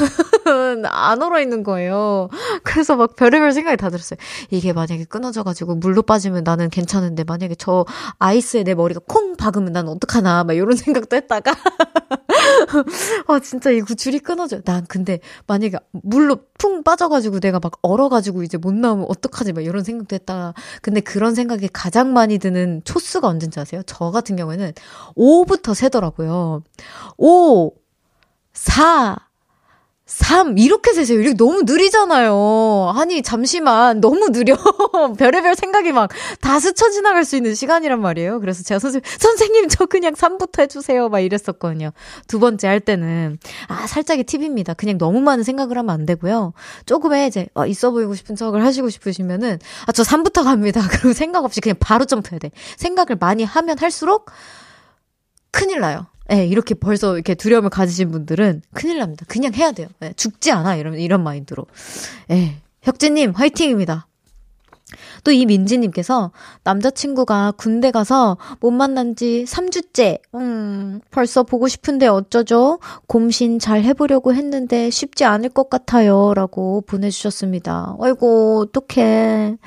[0.89, 2.30] 안 얼어있는 거예요.
[2.64, 4.18] 그래서 막 별의별 생각이 다 들었어요.
[4.49, 7.86] 이게 만약에 끊어져가지고 물로 빠지면 나는 괜찮은데, 만약에 저
[8.18, 11.55] 아이스에 내 머리가 콩 박으면 난 어떡하나, 막 이런 생각도 했다가.
[13.28, 14.62] 아, 진짜 이거 줄이 끊어져.
[14.62, 19.53] 난 근데 만약에 물로 풍 빠져가지고 내가 막 얼어가지고 이제 못 나오면 어떡하지?
[19.53, 20.53] 막 이런 생각도 했다가.
[20.82, 23.82] 근데 그런 생각이 가장 많이 드는 초수가 언젠지 아세요?
[23.86, 24.74] 저 같은 경우에는
[25.16, 26.64] 5부터 세더라고요.
[27.18, 27.72] 5,
[28.54, 29.28] 4,
[30.10, 31.20] 3 이렇게 세세요.
[31.20, 32.93] 이렇게 너무 느리잖아요.
[32.95, 34.55] 아니 잠시만 너무 느려.
[35.18, 36.10] 별의별 생각이 막
[36.41, 38.39] 다 스쳐 지나갈 수 있는 시간이란 말이에요.
[38.39, 41.10] 그래서 제가 선생님 선생님 저 그냥 3부터 해주세요.
[41.10, 41.91] 막 이랬었거든요.
[42.28, 43.38] 두 번째 할 때는
[43.68, 44.74] 아 살짝의 팁입니다.
[44.74, 46.53] 그냥 너무 많은 생각을 하면 안 되고요.
[46.88, 50.82] 조금의 이제 어, 있어 보이고 싶은 척을 하시고 싶으시면은 아 저 3부터 갑니다.
[50.89, 52.51] 그리고 생각 없이 그냥 바로 점프해야 돼.
[52.78, 54.32] 생각을 많이 하면 할수록
[55.52, 56.08] 큰일 나요.
[56.32, 59.26] 예, 이렇게 벌써 이렇게 두려움을 가지신 분들은 큰일 납니다.
[59.28, 59.88] 그냥 해야 돼요.
[60.04, 60.76] 예, 죽지 않아.
[60.76, 61.66] 이런, 이런 마인드로.
[62.32, 62.58] 예.
[62.84, 64.08] 혁진님, 화이팅입니다.
[65.24, 66.32] 또 이 민지님께서
[66.64, 72.80] 남자친구가 군대 가서 못 만난 지 3주째, 음, 벌써 보고 싶은데 어쩌죠?
[73.08, 76.34] 곰신 잘 해보려고 했는데 쉽지 않을 것 같아요.
[76.34, 77.95] 라고 보내주셨습니다.
[78.00, 79.58] 아이고, 어떡해.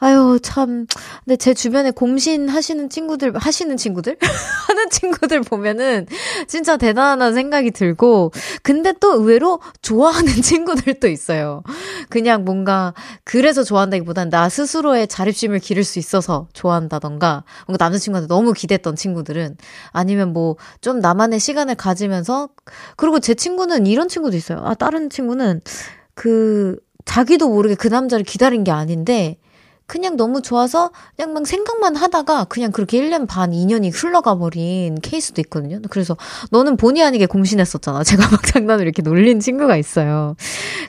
[0.00, 0.86] 아유, 참.
[1.24, 4.16] 근데 제 주변에 곰신 하시는 친구들, 하시는 친구들?
[4.68, 6.06] 하는 친구들 보면은
[6.46, 8.30] 진짜 대단하다는 생각이 들고,
[8.62, 11.64] 근데 또 의외로 좋아하는 친구들도 있어요.
[12.10, 12.94] 그냥 뭔가,
[13.24, 19.56] 그래서 좋아한다기보단 나 스스로의 자립심을 기를 수 있어서 좋아한다던가, 뭔가 남자친구한테 너무 기댔던 친구들은,
[19.90, 22.50] 아니면 뭐, 좀 나만의 시간을 가지면서,
[22.96, 24.60] 그리고 제 친구는 이런 친구도 있어요.
[24.64, 25.60] 아, 다른 친구는,
[26.14, 29.38] 그, 자기도 모르게 그 남자를 기다린 게 아닌데,
[29.88, 35.40] 그냥 너무 좋아서 그냥 막 생각만 하다가 그냥 그렇게 1년 반, 2년이 흘러가 버린 케이스도
[35.42, 35.80] 있거든요.
[35.90, 36.16] 그래서
[36.52, 38.04] 너는 본의 아니게 공신했었잖아.
[38.04, 40.36] 제가 막 장난을 이렇게 놀린 친구가 있어요.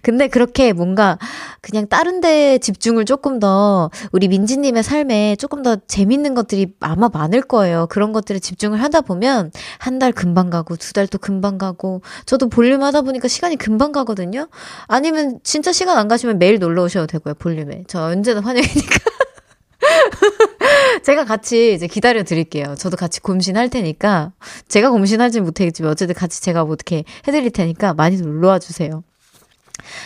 [0.04, 1.18] 근데 그렇게 뭔가
[1.62, 7.42] 그냥 다른 데 집중을 조금 더 우리 민지님의 삶에 조금 더 재밌는 것들이 아마 많을
[7.42, 7.88] 거예요.
[7.90, 12.50] 그런 것들에 집중을 하다 보면 한 달 금방 가고 두 달 또 금방 가고 저도
[12.50, 14.48] 볼륨 하다 보니까 시간이 금방 가거든요.
[14.88, 17.34] 아니면 진짜 시간 안 가시면 매일 놀러 오셔도 되고요.
[17.36, 17.84] 볼륨에.
[17.88, 18.89] 저 언제나 환영이니까.
[21.04, 22.76] 제가 같이 이제 기다려 드릴게요.
[22.78, 24.34] 저도 같이 곰신할 테니까.
[24.68, 29.04] 제가 곰신하지 못하겠지만 어쨌든 같이 제가 뭐 어떻게 해드릴 테니까 많이 놀러와 주세요.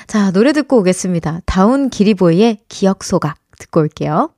[0.07, 1.41] 자, 노래 듣고 오겠습니다.
[1.45, 4.29] 다운 기리보이의 기억 소각 듣고 올게요.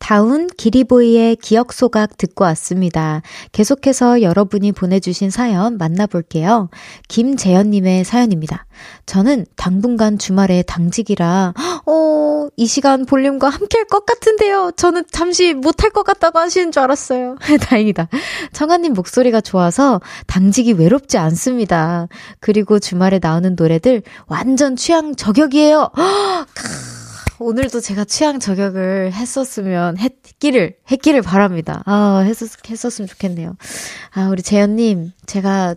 [0.00, 3.20] 다운 기리보이의 기억 소각 듣고 왔습니다.
[3.52, 6.70] 계속해서 여러분이 보내주신 사연 만나볼게요.
[7.08, 8.66] 김재현님의 사연입니다.
[9.04, 11.52] 저는 당분간 주말에 당직이라,
[11.86, 11.92] 어,
[12.56, 14.70] 이 시간 볼륨과 함께 할 것 같은데요.
[14.76, 17.36] 저는 잠시 못할 것 같다고 하시는 줄 알았어요.
[17.62, 18.08] 다행이다.
[18.52, 22.06] 청아님 목소리가 좋아서 당직이 외롭지 않습니다.
[22.38, 25.90] 그리고 주말에 나오는 노래들 완전 취향 저격이에요.
[27.40, 31.82] 오늘도 제가 취향 저격을 했었으면, 했기를, 했기를 바랍니다.
[31.86, 33.56] 아, 했었, 했었으면 좋겠네요.
[34.14, 35.74] 아, 우리 재현님, 제가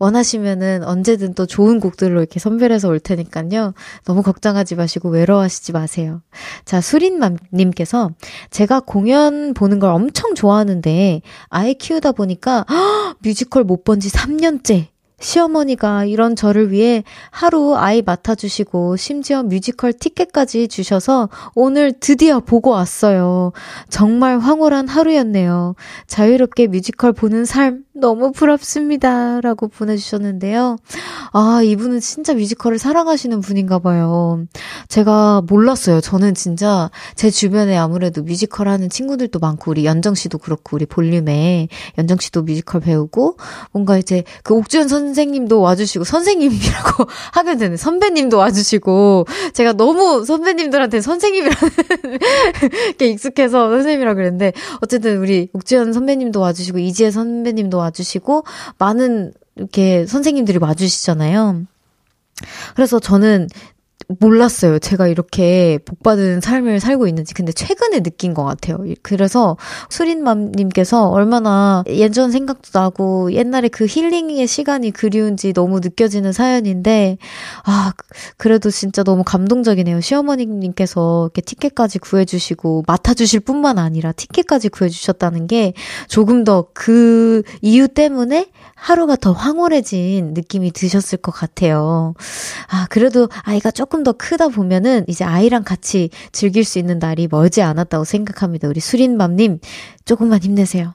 [0.00, 3.74] 원하시면은 언제든 또 좋은 곡들로 이렇게 선별해서 올 테니까요.
[4.06, 6.22] 너무 걱정하지 마시고 외로워하시지 마세요.
[6.64, 8.10] 자, 수린맘님께서
[8.50, 14.86] 제가 공연 보는 걸 엄청 좋아하는데 아이 키우다 보니까 허, 뮤지컬 못 본 지 3년째
[15.20, 23.52] 시어머니가 이런 저를 위해 하루 아이 맡아주시고 심지어 뮤지컬 티켓까지 주셔서 오늘 드디어 보고 왔어요.
[23.88, 25.74] 정말 황홀한 하루였네요.
[26.06, 29.40] 자유롭게 뮤지컬 보는 삶 너무 부럽습니다.
[29.40, 30.76] 라고 보내주셨는데요.
[31.32, 34.44] 아, 이분은 진짜 뮤지컬을 사랑하시는 분인가 봐요.
[34.88, 36.00] 제가 몰랐어요.
[36.00, 41.68] 저는 진짜 제 주변에 아무래도 뮤지컬 하는 친구들도 많고, 우리 연정 씨도 그렇고, 우리 볼륨에
[41.98, 43.36] 연정 씨도 뮤지컬 배우고,
[43.72, 51.00] 뭔가 이제 그 옥주현 선 생님도 와주시고, 선생님이라고 하게 되는 선배님도 와주시고, 제가 너무 선배님들한테
[51.00, 51.58] 선생님이라는
[52.98, 58.44] 게 익숙해서 선생님이라고 그랬는데, 어쨌든 우리 옥주현 선배님도 와주시고, 이지혜 선배님도 와주시고
[58.78, 61.62] 많은 이렇게 선생님들이 와주시잖아요.
[62.74, 63.48] 그래서 저는
[64.18, 64.78] 몰랐어요.
[64.78, 67.34] 제가 이렇게 복받은 삶을 살고 있는지.
[67.34, 68.78] 근데 최근에 느낀 것 같아요.
[69.02, 69.56] 그래서
[69.90, 77.18] 수린맘님께서 얼마나 예전 생각도 나고 옛날에 그 힐링의 시간이 그리운지 너무 느껴지는 사연인데,
[77.64, 77.92] 아,
[78.36, 80.00] 그래도 진짜 너무 감동적이네요.
[80.00, 85.74] 시어머님께서 이렇게 티켓까지 구해주시고, 맡아주실 뿐만 아니라 티켓까지 구해주셨다는 게
[86.08, 92.14] 조금 더 그 이유 때문에 하루가 더 황홀해진 느낌이 드셨을 것 같아요.
[92.68, 97.62] 아, 그래도 아이가 조금 더 크다 보면은 이제 아이랑 같이 즐길 수 있는 날이 멀지
[97.62, 98.68] 않았다고 생각합니다.
[98.68, 99.60] 우리 수린맘님,
[100.04, 100.94] 조금만 힘내세요.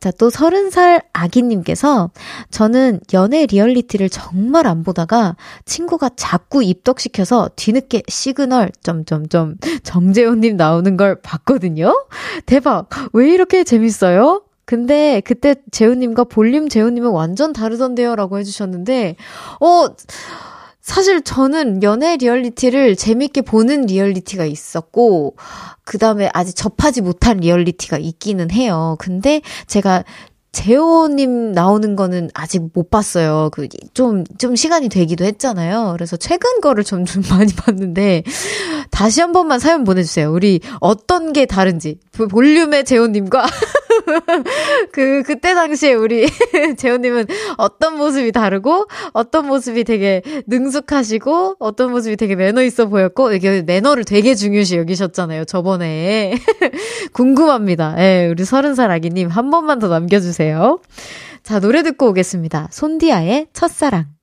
[0.00, 2.10] 자, 또 서른 살 아기님께서
[2.50, 5.36] 저는 연애 리얼리티를 정말 안 보다가
[5.66, 12.06] 친구가 자꾸 입덕시켜서 뒤늦게 시그널, 점점점, 정재훈님 나오는 걸 봤거든요?
[12.46, 12.88] 대박!
[13.12, 14.42] 왜 이렇게 재밌어요?
[14.64, 18.14] 근데 그때 재훈님과 볼륨 재훈님은 완전 다르던데요?
[18.14, 19.16] 라고 해주셨는데,
[19.60, 19.86] 어,
[20.80, 25.36] 사실 저는 연애 리얼리티를 재밌게 보는 리얼리티가 있었고,
[25.84, 28.96] 그 다음에 아직 접하지 못한 리얼리티가 있기는 해요.
[28.98, 30.04] 근데 제가
[30.52, 33.50] 재호님 나오는 거는 아직 못 봤어요.
[33.52, 35.92] 그, 좀, 좀 시간이 되기도 했잖아요.
[35.92, 38.24] 그래서 최근 거를 좀, 좀 많이 봤는데,
[38.90, 40.32] 다시 한 번만 사연 보내주세요.
[40.32, 41.98] 우리 어떤 게 다른지.
[42.30, 43.46] 볼륨의 재호님과
[44.92, 46.26] 그, 그때 당시에 우리
[46.76, 47.26] 재호님은
[47.56, 54.04] 어떤 모습이 다르고, 어떤 모습이 되게 능숙하시고, 어떤 모습이 되게 매너 있어 보였고, 이게 매너를
[54.04, 56.34] 되게 중요시 여기셨잖아요, 저번에.
[57.12, 57.96] 궁금합니다.
[57.98, 60.80] 예, 우리 서른 살 아기님 한 번만 더 남겨주세요.
[61.42, 62.68] 자, 노래 듣고 오겠습니다.
[62.70, 64.19] 손디아의 첫사랑.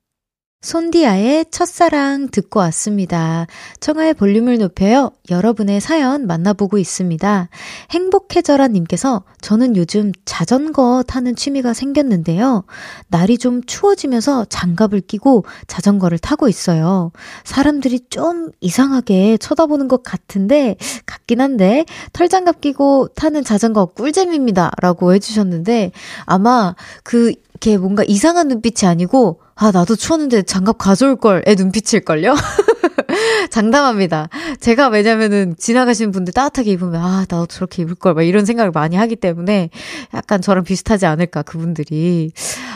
[0.62, 3.46] 손디아의 첫사랑 듣고 왔습니다.
[3.80, 5.12] 청하의 볼륨을 높여요.
[5.30, 7.50] 여러분의 사연 만나보고 있습니다.
[7.92, 12.64] 행복해져라 님께서 저는 요즘 자전거 타는 취미가 생겼는데요.
[13.08, 17.12] 날이 좀 추워지면서 장갑을 끼고 자전거를 타고 있어요.
[17.44, 24.72] 사람들이 좀 이상하게 쳐다보는 것 같은데, 같긴 한데, 털장갑 끼고 타는 자전거 꿀잼입니다.
[24.82, 25.92] 라고 해주셨는데,
[26.26, 32.36] 아마 그, 이렇게 뭔가 이상한 눈빛이 아니고, 아, 나도 추웠는데 장갑 가져올 걸, 애 눈빛일걸요?
[33.50, 34.30] 장담합니다.
[34.60, 38.96] 제가 왜냐면은 지나가시는 분들 따뜻하게 입으면, 아, 나도 저렇게 입을 걸, 막 이런 생각을 많이
[38.96, 39.72] 하기 때문에
[40.14, 42.32] 약간 저랑 비슷하지 않을까, 그분들이.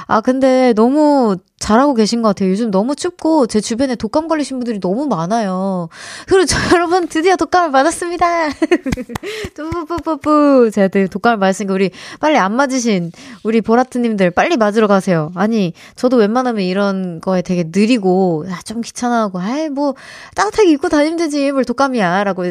[0.08, 2.50] 아, 근데 너무 잘하고 계신 것 같아요.
[2.50, 5.90] 요즘 너무 춥고 제 주변에 독감 걸리신 분들이 너무 많아요.
[6.28, 8.50] 그리고 저 여러분 드디어 독감을 맞았습니다.
[9.56, 10.72] 뿌뿌뿌뿌.
[10.74, 13.12] 제가 독감을 맞았으니까 우리 빨리 안 맞으신
[13.44, 15.32] 우리 보라트님들 빨리 맞으러 가세요.
[15.36, 19.94] 아니 저도 웬만하면 이런 거에 되게 느리고 아, 좀 귀찮아하고 아이 뭐
[20.36, 22.44] 따뜻하게 입고 다니면 되지 뭘 독감이야라고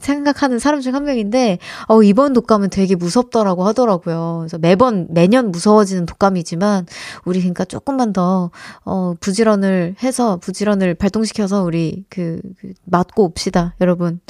[0.00, 1.58] 생각하는 사람 중 한 명인데
[1.88, 4.38] 어 이번 독감은 되게 무섭더라고 하더라고요.
[4.40, 6.86] 그래서 매번 매년 무서워지는 독감이지만
[7.24, 8.50] 우리 그러니까 조금만 더
[8.84, 14.20] 어, 부지런을 해서, 부지런을 발동시켜서 우리 그, 그 맞고 옵시다, 여러분.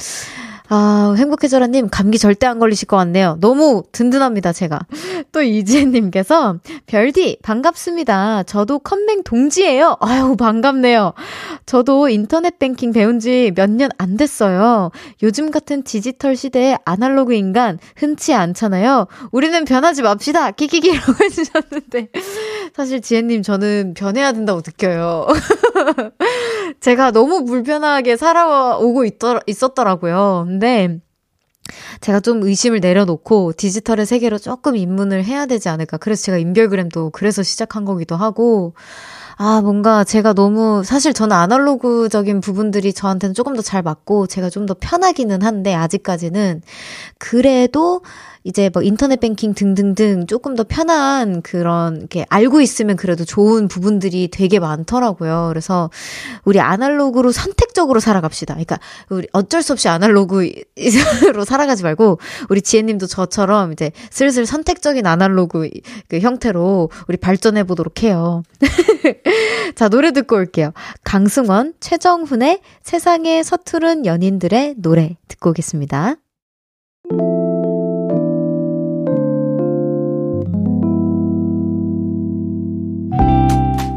[0.67, 3.37] 아, 행복해져라님, 감기 절대 안 걸리실 것 같네요.
[3.39, 4.79] 너무 든든합니다, 제가.
[5.31, 6.57] 또 이지혜님께서,
[6.87, 8.43] 별디, 반갑습니다.
[8.43, 9.97] 저도 컴맹 동지예요.
[9.99, 11.13] 아유, 반갑네요.
[11.67, 14.89] 저도 인터넷 뱅킹 배운 지 몇 년 안 됐어요.
[15.21, 19.05] 요즘 같은 디지털 시대에 아날로그 인간 흔치 않잖아요.
[19.31, 20.49] 우리는 변하지 맙시다.
[20.51, 22.09] 끼끼기라고 해주셨는데.
[22.75, 25.27] 사실 지혜님, 저는 변해야 된다고 느껴요.
[26.79, 30.45] 제가 너무 불편하게 살아오고 있더, 있었더라고요.
[30.47, 30.99] 근데
[32.01, 35.97] 제가 좀 의심을 내려놓고 디지털의 세계로 조금 입문을 해야 되지 않을까.
[35.97, 38.73] 그래서 제가 인별그램도 그래서 시작한 거기도 하고,
[39.37, 44.65] 아, 뭔가 제가 너무, 사실 저는 아날로그적인 부분들이 저한테는 조금 더 잘 맞고, 제가 좀
[44.65, 46.61] 더 편하기는 한데, 아직까지는.
[47.17, 48.01] 그래도,
[48.45, 54.29] 이제 뭐 인터넷 뱅킹 등등등 조금 더 편한 그런 게 알고 있으면 그래도 좋은 부분들이
[54.31, 55.47] 되게 많더라고요.
[55.49, 55.89] 그래서
[56.43, 58.53] 우리 아날로그로 선택적으로 살아갑시다.
[58.53, 58.79] 그러니까
[59.09, 60.53] 우리 어쩔 수 없이 아날로그로
[61.43, 62.19] 살아가지 말고
[62.49, 65.71] 우리 지혜님도 저처럼 이제 슬슬 선택적인 아날로그
[66.07, 68.43] 그 형태로 우리 발전해 보도록 해요.
[69.73, 70.71] 자, 노래 듣고 올게요.
[71.03, 76.17] 강승원, 최정훈의 세상의 서투른 연인들의 노래 듣고 오겠습니다.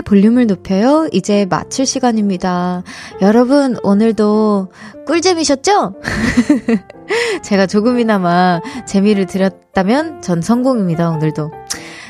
[0.00, 1.08] 볼륨을 높여요.
[1.12, 2.82] 이제 마칠 시간입니다.
[3.20, 4.70] 여러분, 오늘도
[5.06, 5.94] 꿀잼이셨죠?
[7.42, 11.50] 제가 조금이나마 재미를 드렸다면 전 성공입니다, 오늘도.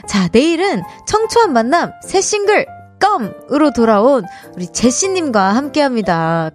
[0.07, 2.67] 자, 내일은 청초한 만남 새 싱글
[2.99, 4.25] 껌으로 돌아온
[4.55, 6.51] 우리 제시님과 함께 합니다.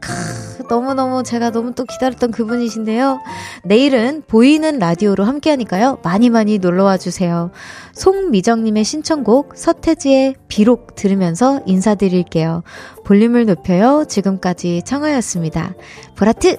[0.70, 3.20] 너무너무 제가 너무 또 기다렸던 그분이신데요.
[3.66, 6.00] 내일은 보이는 라디오로 함께 하니까요.
[6.04, 7.52] 많이 많이 놀러와 주세요.
[7.94, 12.64] 송미정님의 신청곡 서태지의 비록 들으면서 인사드릴게요.
[13.04, 14.06] 볼륨을 높여요.
[14.08, 15.74] 지금까지 청하였습니다.
[16.16, 16.58] 보라트,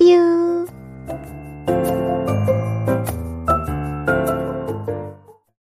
[0.00, 0.66] you!